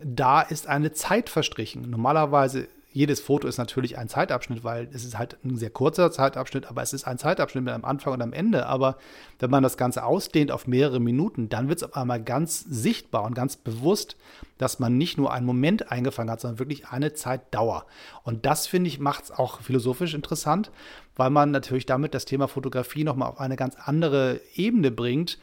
da 0.02 0.40
ist 0.40 0.66
eine 0.66 0.92
Zeit 0.92 1.28
verstrichen. 1.28 1.88
Normalerweise 1.88 2.66
jedes 2.92 3.20
Foto 3.20 3.46
ist 3.46 3.58
natürlich 3.58 3.98
ein 3.98 4.08
Zeitabschnitt, 4.08 4.64
weil 4.64 4.88
es 4.92 5.04
ist 5.04 5.16
halt 5.16 5.36
ein 5.44 5.56
sehr 5.56 5.70
kurzer 5.70 6.10
Zeitabschnitt, 6.10 6.66
aber 6.66 6.82
es 6.82 6.92
ist 6.92 7.06
ein 7.06 7.18
Zeitabschnitt 7.18 7.64
mit 7.64 7.72
einem 7.72 7.84
Anfang 7.84 8.12
und 8.14 8.22
einem 8.22 8.32
Ende. 8.32 8.66
Aber 8.66 8.96
wenn 9.38 9.50
man 9.50 9.62
das 9.62 9.76
Ganze 9.76 10.04
ausdehnt 10.04 10.50
auf 10.50 10.66
mehrere 10.66 10.98
Minuten, 10.98 11.48
dann 11.48 11.68
wird 11.68 11.78
es 11.78 11.84
auf 11.84 11.96
einmal 11.96 12.22
ganz 12.22 12.60
sichtbar 12.60 13.24
und 13.24 13.34
ganz 13.34 13.56
bewusst, 13.56 14.16
dass 14.58 14.80
man 14.80 14.98
nicht 14.98 15.18
nur 15.18 15.32
einen 15.32 15.46
Moment 15.46 15.92
eingefangen 15.92 16.30
hat, 16.30 16.40
sondern 16.40 16.58
wirklich 16.58 16.88
eine 16.88 17.12
Zeitdauer. 17.12 17.86
Und 18.24 18.44
das, 18.44 18.66
finde 18.66 18.88
ich, 18.88 18.98
macht 18.98 19.24
es 19.24 19.30
auch 19.30 19.60
philosophisch 19.60 20.14
interessant, 20.14 20.72
weil 21.16 21.30
man 21.30 21.52
natürlich 21.52 21.86
damit 21.86 22.12
das 22.12 22.24
Thema 22.24 22.48
Fotografie 22.48 23.04
nochmal 23.04 23.28
auf 23.28 23.38
eine 23.38 23.56
ganz 23.56 23.76
andere 23.76 24.40
Ebene 24.54 24.90
bringt 24.90 25.38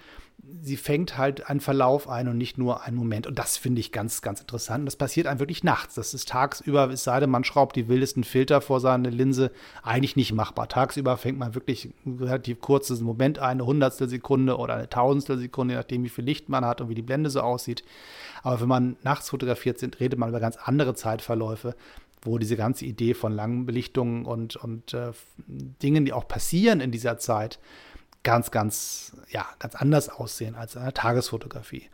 sie 0.61 0.77
fängt 0.77 1.17
halt 1.17 1.49
einen 1.49 1.59
Verlauf 1.59 2.07
ein 2.07 2.27
und 2.27 2.37
nicht 2.37 2.57
nur 2.57 2.83
einen 2.83 2.95
Moment. 2.95 3.27
Und 3.27 3.39
das 3.39 3.57
finde 3.57 3.79
ich 3.79 3.91
ganz, 3.91 4.21
ganz 4.21 4.39
interessant. 4.39 4.81
Und 4.81 4.85
das 4.85 4.95
passiert 4.95 5.27
einem 5.27 5.39
wirklich 5.39 5.63
nachts. 5.63 5.95
Das 5.95 6.13
ist 6.13 6.29
tagsüber, 6.29 6.89
es 6.91 7.03
sei 7.03 7.19
denn, 7.19 7.29
man 7.29 7.43
schraubt 7.43 7.75
die 7.75 7.87
wildesten 7.87 8.23
Filter 8.23 8.61
vor 8.61 8.79
seine 8.79 9.09
Linse, 9.09 9.51
eigentlich 9.83 10.15
nicht 10.15 10.33
machbar. 10.33 10.69
Tagsüber 10.69 11.17
fängt 11.17 11.39
man 11.39 11.55
wirklich 11.55 11.89
relativ 12.05 12.61
kurzes 12.61 13.01
Moment 13.01 13.39
ein, 13.39 13.57
eine 13.57 13.65
Hundertstel 13.65 14.09
Sekunde 14.09 14.57
oder 14.57 14.75
eine 14.75 14.89
Tausendstel 14.89 15.39
Sekunde, 15.39 15.73
je 15.73 15.79
nachdem, 15.79 16.03
wie 16.03 16.09
viel 16.09 16.25
Licht 16.25 16.49
man 16.49 16.65
hat 16.65 16.81
und 16.81 16.89
wie 16.89 16.95
die 16.95 17.01
Blende 17.01 17.29
so 17.29 17.41
aussieht. 17.41 17.83
Aber 18.43 18.61
wenn 18.61 18.67
man 18.67 18.95
nachts 19.03 19.29
fotografiert 19.29 19.79
sind, 19.79 19.99
redet 19.99 20.19
man 20.19 20.29
über 20.29 20.39
ganz 20.39 20.57
andere 20.57 20.93
Zeitverläufe 20.95 21.75
wo 22.23 22.37
diese 22.39 22.57
ganze 22.57 22.83
Idee 22.83 23.13
von 23.13 23.31
langen 23.31 23.65
Belichtungen 23.65 24.25
und, 24.25 24.55
und 24.55 24.93
äh, 24.93 25.11
Dingen, 25.47 26.03
die 26.03 26.13
auch 26.13 26.27
passieren 26.27 26.81
in 26.81 26.91
dieser 26.91 27.19
Zeit, 27.19 27.59
ganz, 28.27 28.51
ganz, 28.51 29.13
ja, 29.29 29.45
ganz 29.57 29.73
anders 29.73 30.09
aussehen 30.09 30.55
als 30.55 30.75
eine 30.75 30.93
Tagesfotografie. 30.93 31.89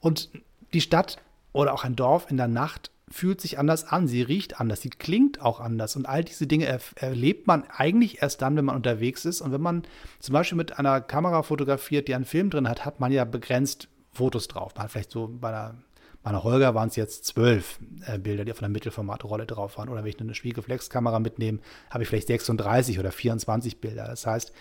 Und 0.00 0.30
die 0.72 0.80
Stadt 0.80 1.18
oder 1.52 1.74
auch 1.74 1.84
ein 1.84 1.94
Dorf 1.94 2.30
in 2.30 2.38
der 2.38 2.48
Nacht 2.48 2.90
fühlt 3.10 3.38
sich 3.42 3.58
anders 3.58 3.84
an, 3.84 4.08
sie 4.08 4.22
riecht 4.22 4.60
anders, 4.60 4.80
sie 4.80 4.88
klingt 4.88 5.42
auch 5.42 5.60
anders. 5.60 5.94
Und 5.94 6.08
all 6.08 6.24
diese 6.24 6.46
Dinge 6.46 6.64
er 6.64 6.80
erlebt 6.96 7.46
man 7.46 7.64
eigentlich 7.68 8.22
erst 8.22 8.40
dann, 8.40 8.56
wenn 8.56 8.64
man 8.64 8.76
unterwegs 8.76 9.26
ist. 9.26 9.42
Und 9.42 9.52
wenn 9.52 9.60
man 9.60 9.82
zum 10.20 10.32
Beispiel 10.32 10.56
mit 10.56 10.78
einer 10.78 11.02
Kamera 11.02 11.42
fotografiert, 11.42 12.08
die 12.08 12.14
einen 12.14 12.24
Film 12.24 12.48
drin 12.48 12.66
hat, 12.66 12.86
hat 12.86 12.98
man 12.98 13.12
ja 13.12 13.26
begrenzt 13.26 13.88
Fotos 14.10 14.48
drauf. 14.48 14.74
Man 14.74 14.84
hat 14.84 14.92
vielleicht 14.92 15.10
so 15.10 15.28
bei 15.38 15.50
einer 15.50 15.74
bei 16.22 16.30
einer 16.30 16.42
Holger 16.42 16.74
waren 16.74 16.88
es 16.88 16.96
jetzt 16.96 17.24
zwölf 17.24 17.78
äh, 18.06 18.18
Bilder, 18.18 18.44
die 18.44 18.52
auf 18.52 18.58
einer 18.58 18.68
Mittelformatrolle 18.68 19.46
drauf 19.46 19.78
waren. 19.78 19.88
Oder 19.88 20.02
wenn 20.02 20.10
ich 20.10 20.20
eine 20.20 20.34
Spiegelreflexkamera 20.34 21.20
mitnehme, 21.20 21.60
habe 21.90 22.02
ich 22.02 22.08
vielleicht 22.08 22.26
36 22.26 22.98
oder 22.98 23.12
24 23.12 23.80
Bilder. 23.80 24.06
Das 24.06 24.26
heißt, 24.26 24.52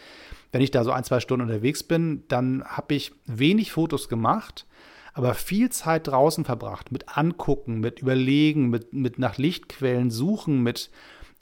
wenn 0.51 0.61
ich 0.61 0.71
da 0.71 0.83
so 0.83 0.91
ein, 0.91 1.03
zwei 1.03 1.19
Stunden 1.19 1.47
unterwegs 1.47 1.83
bin, 1.83 2.23
dann 2.27 2.63
habe 2.63 2.95
ich 2.95 3.11
wenig 3.25 3.71
Fotos 3.71 4.07
gemacht, 4.07 4.65
aber 5.13 5.33
viel 5.33 5.69
Zeit 5.69 6.07
draußen 6.07 6.45
verbracht 6.45 6.91
mit 6.91 7.17
Angucken, 7.17 7.79
mit 7.79 8.01
Überlegen, 8.01 8.69
mit, 8.69 8.93
mit 8.93 9.17
nach 9.17 9.37
Lichtquellen 9.37 10.11
suchen, 10.11 10.61
mit 10.61 10.91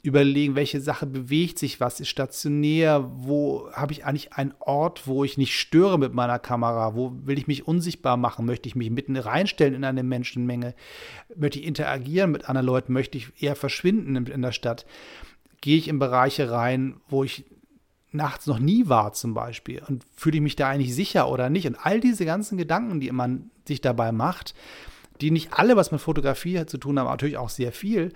überlegen, 0.06 0.54
welche 0.54 0.80
Sache 0.80 1.06
bewegt 1.06 1.58
sich, 1.58 1.80
was 1.80 2.00
ist 2.00 2.08
stationär, 2.08 3.10
wo 3.12 3.68
habe 3.72 3.92
ich 3.92 4.04
eigentlich 4.04 4.32
einen 4.32 4.54
Ort, 4.60 5.06
wo 5.06 5.24
ich 5.24 5.36
nicht 5.36 5.58
störe 5.58 5.98
mit 5.98 6.14
meiner 6.14 6.38
Kamera, 6.38 6.94
wo 6.94 7.12
will 7.24 7.38
ich 7.38 7.46
mich 7.46 7.66
unsichtbar 7.66 8.16
machen, 8.16 8.46
möchte 8.46 8.68
ich 8.68 8.76
mich 8.76 8.90
mitten 8.90 9.16
reinstellen 9.16 9.74
in 9.74 9.84
eine 9.84 10.02
Menschenmenge, 10.02 10.74
möchte 11.34 11.58
ich 11.58 11.66
interagieren 11.66 12.30
mit 12.30 12.48
anderen 12.48 12.66
Leuten, 12.66 12.92
möchte 12.92 13.18
ich 13.18 13.32
eher 13.42 13.56
verschwinden 13.56 14.16
in 14.26 14.42
der 14.42 14.52
Stadt, 14.52 14.86
gehe 15.60 15.76
ich 15.76 15.88
in 15.88 15.98
Bereiche 15.98 16.50
rein, 16.50 17.00
wo 17.08 17.24
ich 17.24 17.44
nachts 18.12 18.46
noch 18.46 18.60
nie 18.60 18.88
war 18.88 19.12
zum 19.12 19.34
Beispiel 19.34 19.82
und 19.88 20.04
fühle 20.14 20.36
ich 20.36 20.42
mich 20.42 20.56
da 20.56 20.68
eigentlich 20.68 20.94
sicher 20.94 21.28
oder 21.28 21.50
nicht? 21.50 21.66
Und 21.66 21.84
all 21.84 22.00
diese 22.00 22.24
ganzen 22.24 22.56
Gedanken, 22.56 23.00
die 23.00 23.10
man 23.10 23.50
sich 23.66 23.80
dabei 23.80 24.12
macht, 24.12 24.54
die 25.20 25.30
nicht 25.30 25.52
alle 25.52 25.76
was 25.76 25.90
mit 25.90 26.00
Fotografie 26.00 26.64
zu 26.66 26.78
tun 26.78 26.98
haben, 26.98 27.06
aber 27.06 27.14
natürlich 27.14 27.38
auch 27.38 27.48
sehr 27.48 27.72
viel, 27.72 28.12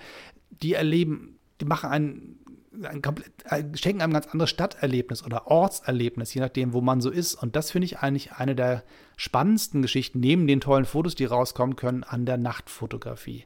die 0.50 0.74
erleben 0.74 1.39
die 1.60 1.64
machen 1.64 1.90
ein, 1.90 2.36
ein 2.82 3.02
komplett, 3.02 3.32
schenken 3.78 4.02
einem 4.02 4.12
ganz 4.12 4.26
anderes 4.26 4.50
Stadterlebnis 4.50 5.24
oder 5.24 5.46
Ortserlebnis, 5.48 6.32
je 6.34 6.40
nachdem, 6.40 6.72
wo 6.72 6.80
man 6.80 7.00
so 7.00 7.10
ist. 7.10 7.34
Und 7.34 7.56
das 7.56 7.70
finde 7.70 7.86
ich 7.86 7.98
eigentlich 7.98 8.32
eine 8.32 8.54
der 8.54 8.82
spannendsten 9.16 9.82
Geschichten, 9.82 10.20
neben 10.20 10.46
den 10.46 10.60
tollen 10.60 10.84
Fotos, 10.84 11.14
die 11.14 11.24
rauskommen 11.24 11.76
können, 11.76 12.04
an 12.04 12.26
der 12.26 12.38
Nachtfotografie. 12.38 13.44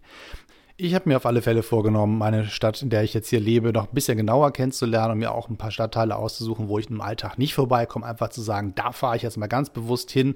Ich 0.77 0.93
habe 0.97 1.09
mir 1.09 1.17
auf 1.17 1.27
alle 1.27 1.41
Fälle 1.41 1.63
vorgenommen, 1.63 2.19
meine 2.19 2.47
Stadt, 2.47 2.83
in 2.83 2.91
der 2.91 3.05
ich 3.05 3.15
jetzt 3.15 3.29
hier 3.29 3.39
lebe, 3.39 3.73
noch 3.73 3.87
ein 3.87 3.95
bisschen 3.95 4.17
genauer 4.17 4.53
kennenzulernen 4.53 5.13
und 5.13 5.19
mir 5.19 5.31
auch 5.31 5.49
ein 5.49 5.57
paar 5.57 5.71
Stadtteile 5.71 6.17
auszusuchen, 6.17 6.67
wo 6.67 6.81
ich 6.81 6.91
im 6.91 7.01
Alltag 7.01 7.39
nicht 7.39 7.55
vorbeikomme. 7.55 8.05
Einfach 8.05 8.31
zu 8.31 8.43
sagen, 8.43 8.75
da 8.75 8.91
fahre 8.91 9.15
ich 9.15 9.23
jetzt 9.23 9.37
mal 9.37 9.47
ganz 9.47 9.71
bewusst 9.71 10.11
hin 10.11 10.35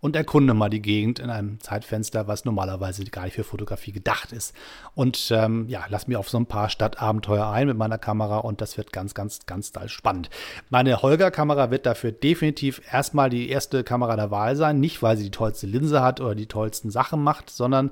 und 0.00 0.16
erkunde 0.16 0.54
mal 0.54 0.70
die 0.70 0.82
Gegend 0.82 1.18
in 1.18 1.30
einem 1.30 1.60
Zeitfenster, 1.60 2.26
was 2.26 2.44
normalerweise 2.44 3.04
gar 3.04 3.24
nicht 3.24 3.34
für 3.34 3.44
Fotografie 3.44 3.92
gedacht 3.92 4.32
ist. 4.32 4.54
Und 4.94 5.30
ähm, 5.30 5.66
ja, 5.68 5.84
lass 5.88 6.08
mich 6.08 6.16
auf 6.16 6.28
so 6.28 6.38
ein 6.38 6.46
paar 6.46 6.70
Stadtabenteuer 6.70 7.48
ein 7.50 7.66
mit 7.66 7.76
meiner 7.76 7.98
Kamera 7.98 8.38
und 8.38 8.60
das 8.60 8.78
wird 8.78 8.92
ganz, 8.92 9.14
ganz, 9.14 9.46
ganz 9.46 9.72
spannend. 9.86 10.30
Meine 10.70 11.02
Holger-Kamera 11.02 11.70
wird 11.70 11.86
dafür 11.86 12.12
definitiv 12.12 12.80
erstmal 12.90 13.30
die 13.30 13.50
erste 13.50 13.84
Kamera 13.84 14.16
der 14.16 14.30
Wahl 14.30 14.56
sein. 14.56 14.80
Nicht, 14.80 15.02
weil 15.02 15.16
sie 15.16 15.24
die 15.24 15.30
tollste 15.30 15.66
Linse 15.66 16.02
hat 16.02 16.20
oder 16.20 16.34
die 16.34 16.46
tollsten 16.46 16.90
Sachen 16.90 17.22
macht, 17.22 17.50
sondern 17.50 17.90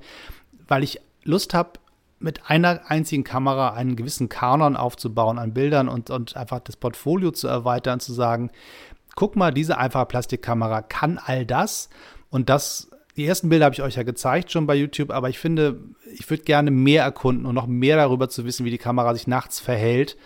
weil 0.66 0.82
ich 0.82 1.00
Lust 1.24 1.52
habe, 1.52 1.72
mit 2.20 2.50
einer 2.50 2.90
einzigen 2.90 3.22
Kamera 3.22 3.74
einen 3.74 3.94
gewissen 3.94 4.28
Kanon 4.28 4.76
aufzubauen 4.76 5.38
an 5.38 5.54
Bildern 5.54 5.88
und, 5.88 6.10
und 6.10 6.36
einfach 6.36 6.60
das 6.60 6.76
Portfolio 6.76 7.30
zu 7.30 7.46
erweitern, 7.46 8.00
zu 8.00 8.12
sagen, 8.12 8.50
guck 9.18 9.34
mal, 9.34 9.52
diese 9.52 9.78
einfache 9.78 10.06
Plastikkamera 10.06 10.80
kann 10.80 11.18
all 11.18 11.44
das. 11.44 11.88
Und 12.30 12.48
das, 12.48 12.88
die 13.16 13.26
ersten 13.26 13.48
Bilder 13.48 13.64
habe 13.64 13.74
ich 13.74 13.82
euch 13.82 13.96
ja 13.96 14.04
gezeigt 14.04 14.52
schon 14.52 14.68
bei 14.68 14.76
YouTube, 14.76 15.10
aber 15.10 15.28
ich 15.28 15.40
finde, 15.40 15.80
ich 16.16 16.30
würde 16.30 16.44
gerne 16.44 16.70
mehr 16.70 17.02
erkunden 17.02 17.44
und 17.44 17.56
noch 17.56 17.66
mehr 17.66 17.96
darüber 17.96 18.28
zu 18.28 18.44
wissen, 18.44 18.64
wie 18.64 18.70
die 18.70 18.78
Kamera 18.78 19.12
sich 19.16 19.26
nachts 19.26 19.58
verhält 19.58 20.16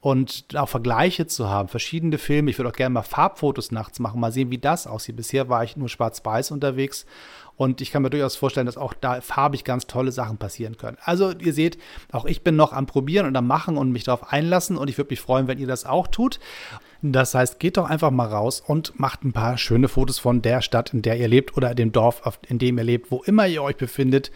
und 0.00 0.46
auch 0.54 0.70
Vergleiche 0.70 1.26
zu 1.26 1.50
haben, 1.50 1.68
verschiedene 1.68 2.16
Filme. 2.16 2.50
Ich 2.50 2.58
würde 2.58 2.70
auch 2.70 2.74
gerne 2.74 2.94
mal 2.94 3.02
Farbfotos 3.02 3.70
nachts 3.70 3.98
machen, 3.98 4.18
mal 4.18 4.32
sehen, 4.32 4.50
wie 4.50 4.56
das 4.56 4.86
aussieht. 4.86 5.16
Bisher 5.16 5.50
war 5.50 5.62
ich 5.62 5.76
nur 5.76 5.90
schwarz-weiß 5.90 6.50
unterwegs 6.50 7.04
und 7.56 7.82
ich 7.82 7.90
kann 7.90 8.00
mir 8.00 8.08
durchaus 8.08 8.36
vorstellen, 8.36 8.64
dass 8.64 8.78
auch 8.78 8.94
da 8.94 9.20
farbig 9.20 9.64
ganz 9.64 9.86
tolle 9.86 10.10
Sachen 10.10 10.38
passieren 10.38 10.78
können. 10.78 10.96
Also 11.02 11.32
ihr 11.32 11.52
seht, 11.52 11.76
auch 12.12 12.24
ich 12.24 12.42
bin 12.42 12.56
noch 12.56 12.72
am 12.72 12.86
Probieren 12.86 13.26
und 13.26 13.36
am 13.36 13.46
Machen 13.46 13.76
und 13.76 13.92
mich 13.92 14.04
darauf 14.04 14.32
einlassen 14.32 14.78
und 14.78 14.88
ich 14.88 14.96
würde 14.96 15.10
mich 15.10 15.20
freuen, 15.20 15.48
wenn 15.48 15.58
ihr 15.58 15.66
das 15.66 15.84
auch 15.84 16.06
tut. 16.06 16.40
Das 17.00 17.34
heißt, 17.34 17.60
geht 17.60 17.76
doch 17.76 17.88
einfach 17.88 18.10
mal 18.10 18.26
raus 18.26 18.60
und 18.64 18.98
macht 18.98 19.24
ein 19.24 19.32
paar 19.32 19.56
schöne 19.56 19.88
Fotos 19.88 20.18
von 20.18 20.42
der 20.42 20.62
Stadt, 20.62 20.92
in 20.92 21.02
der 21.02 21.16
ihr 21.16 21.28
lebt 21.28 21.56
oder 21.56 21.74
dem 21.74 21.92
Dorf, 21.92 22.22
in 22.48 22.58
dem 22.58 22.78
ihr 22.78 22.84
lebt, 22.84 23.10
wo 23.10 23.22
immer 23.22 23.46
ihr 23.46 23.62
euch 23.62 23.76
befindet. 23.76 24.32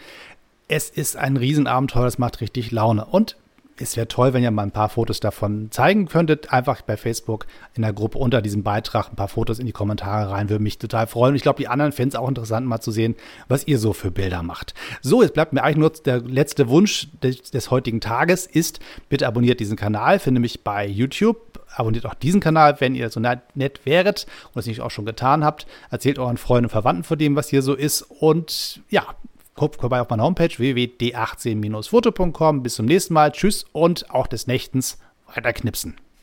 Es 0.68 0.88
ist 0.88 1.16
ein 1.16 1.37
Riesenabenteuer, 1.37 2.05
das 2.05 2.18
macht 2.18 2.40
richtig 2.40 2.70
Laune. 2.70 3.05
Und 3.05 3.37
es 3.79 3.97
wäre 3.97 4.09
toll, 4.09 4.33
wenn 4.33 4.43
ihr 4.43 4.51
mal 4.51 4.63
ein 4.63 4.71
paar 4.71 4.89
Fotos 4.89 5.21
davon 5.21 5.71
zeigen 5.71 6.07
könntet. 6.07 6.53
Einfach 6.53 6.83
bei 6.83 6.97
Facebook 6.97 7.47
in 7.75 7.83
der 7.83 7.93
Gruppe 7.93 8.19
unter 8.19 8.43
diesem 8.43 8.63
Beitrag 8.63 9.11
ein 9.11 9.17
paar 9.17 9.29
Fotos 9.29 9.59
in 9.59 9.67
die 9.67 9.73
Kommentare 9.73 10.31
rein. 10.31 10.49
Würde 10.49 10.63
mich 10.63 10.79
total 10.79 11.07
freuen. 11.07 11.35
Ich 11.35 11.43
glaube, 11.43 11.59
die 11.59 11.69
anderen 11.69 11.93
es 11.93 12.15
auch 12.15 12.29
interessant, 12.29 12.67
mal 12.67 12.81
zu 12.81 12.91
sehen, 12.91 13.17
was 13.49 13.67
ihr 13.67 13.79
so 13.79 13.93
für 13.93 14.11
Bilder 14.11 14.43
macht. 14.43 14.75
So, 15.01 15.23
jetzt 15.23 15.35
bleibt 15.35 15.53
mir 15.53 15.63
eigentlich 15.63 15.77
nur 15.77 15.91
der 15.91 16.21
letzte 16.21 16.69
Wunsch 16.69 17.09
des, 17.23 17.51
des 17.51 17.71
heutigen 17.71 18.01
Tages 18.01 18.47
ist, 18.47 18.81
bitte 19.09 19.27
abonniert 19.27 19.61
diesen 19.61 19.77
Kanal. 19.77 20.19
Finde 20.19 20.41
mich 20.41 20.65
bei 20.65 20.87
YouTube 20.87 21.53
abonniert 21.75 22.07
auch 22.07 22.15
diesen 22.15 22.41
Kanal, 22.41 22.77
wenn 22.81 22.95
ihr 22.95 23.09
so 23.11 23.21
nett 23.21 23.81
wäret 23.85 24.27
und 24.53 24.61
es 24.61 24.67
nicht 24.67 24.81
auch 24.81 24.91
schon 24.91 25.07
getan 25.07 25.45
habt. 25.45 25.67
Erzählt 25.91 26.19
euren 26.19 26.37
Freunden 26.37 26.67
und 26.67 26.71
Verwandten 26.71 27.05
von 27.05 27.19
dem, 27.19 27.37
was 27.37 27.49
hier 27.49 27.63
so 27.63 27.75
ist. 27.75 28.03
Und 28.03 28.83
ja, 28.91 29.07
guckt 29.55 29.81
vorbei 29.81 30.01
auf 30.01 30.09
meiner 30.09 30.25
Homepage 30.25 30.57
www.d18-foto.com. 30.57 32.62
Bis 32.62 32.75
zum 32.75 32.87
nächsten 32.87 33.15
Mal. 33.15 33.33
Tschüss 33.33 33.65
und 33.73 34.11
auch 34.11 34.27
des 34.27 34.47
Nächtens 34.47 34.99
weiter 35.35 35.53
knipsen. 35.53 35.97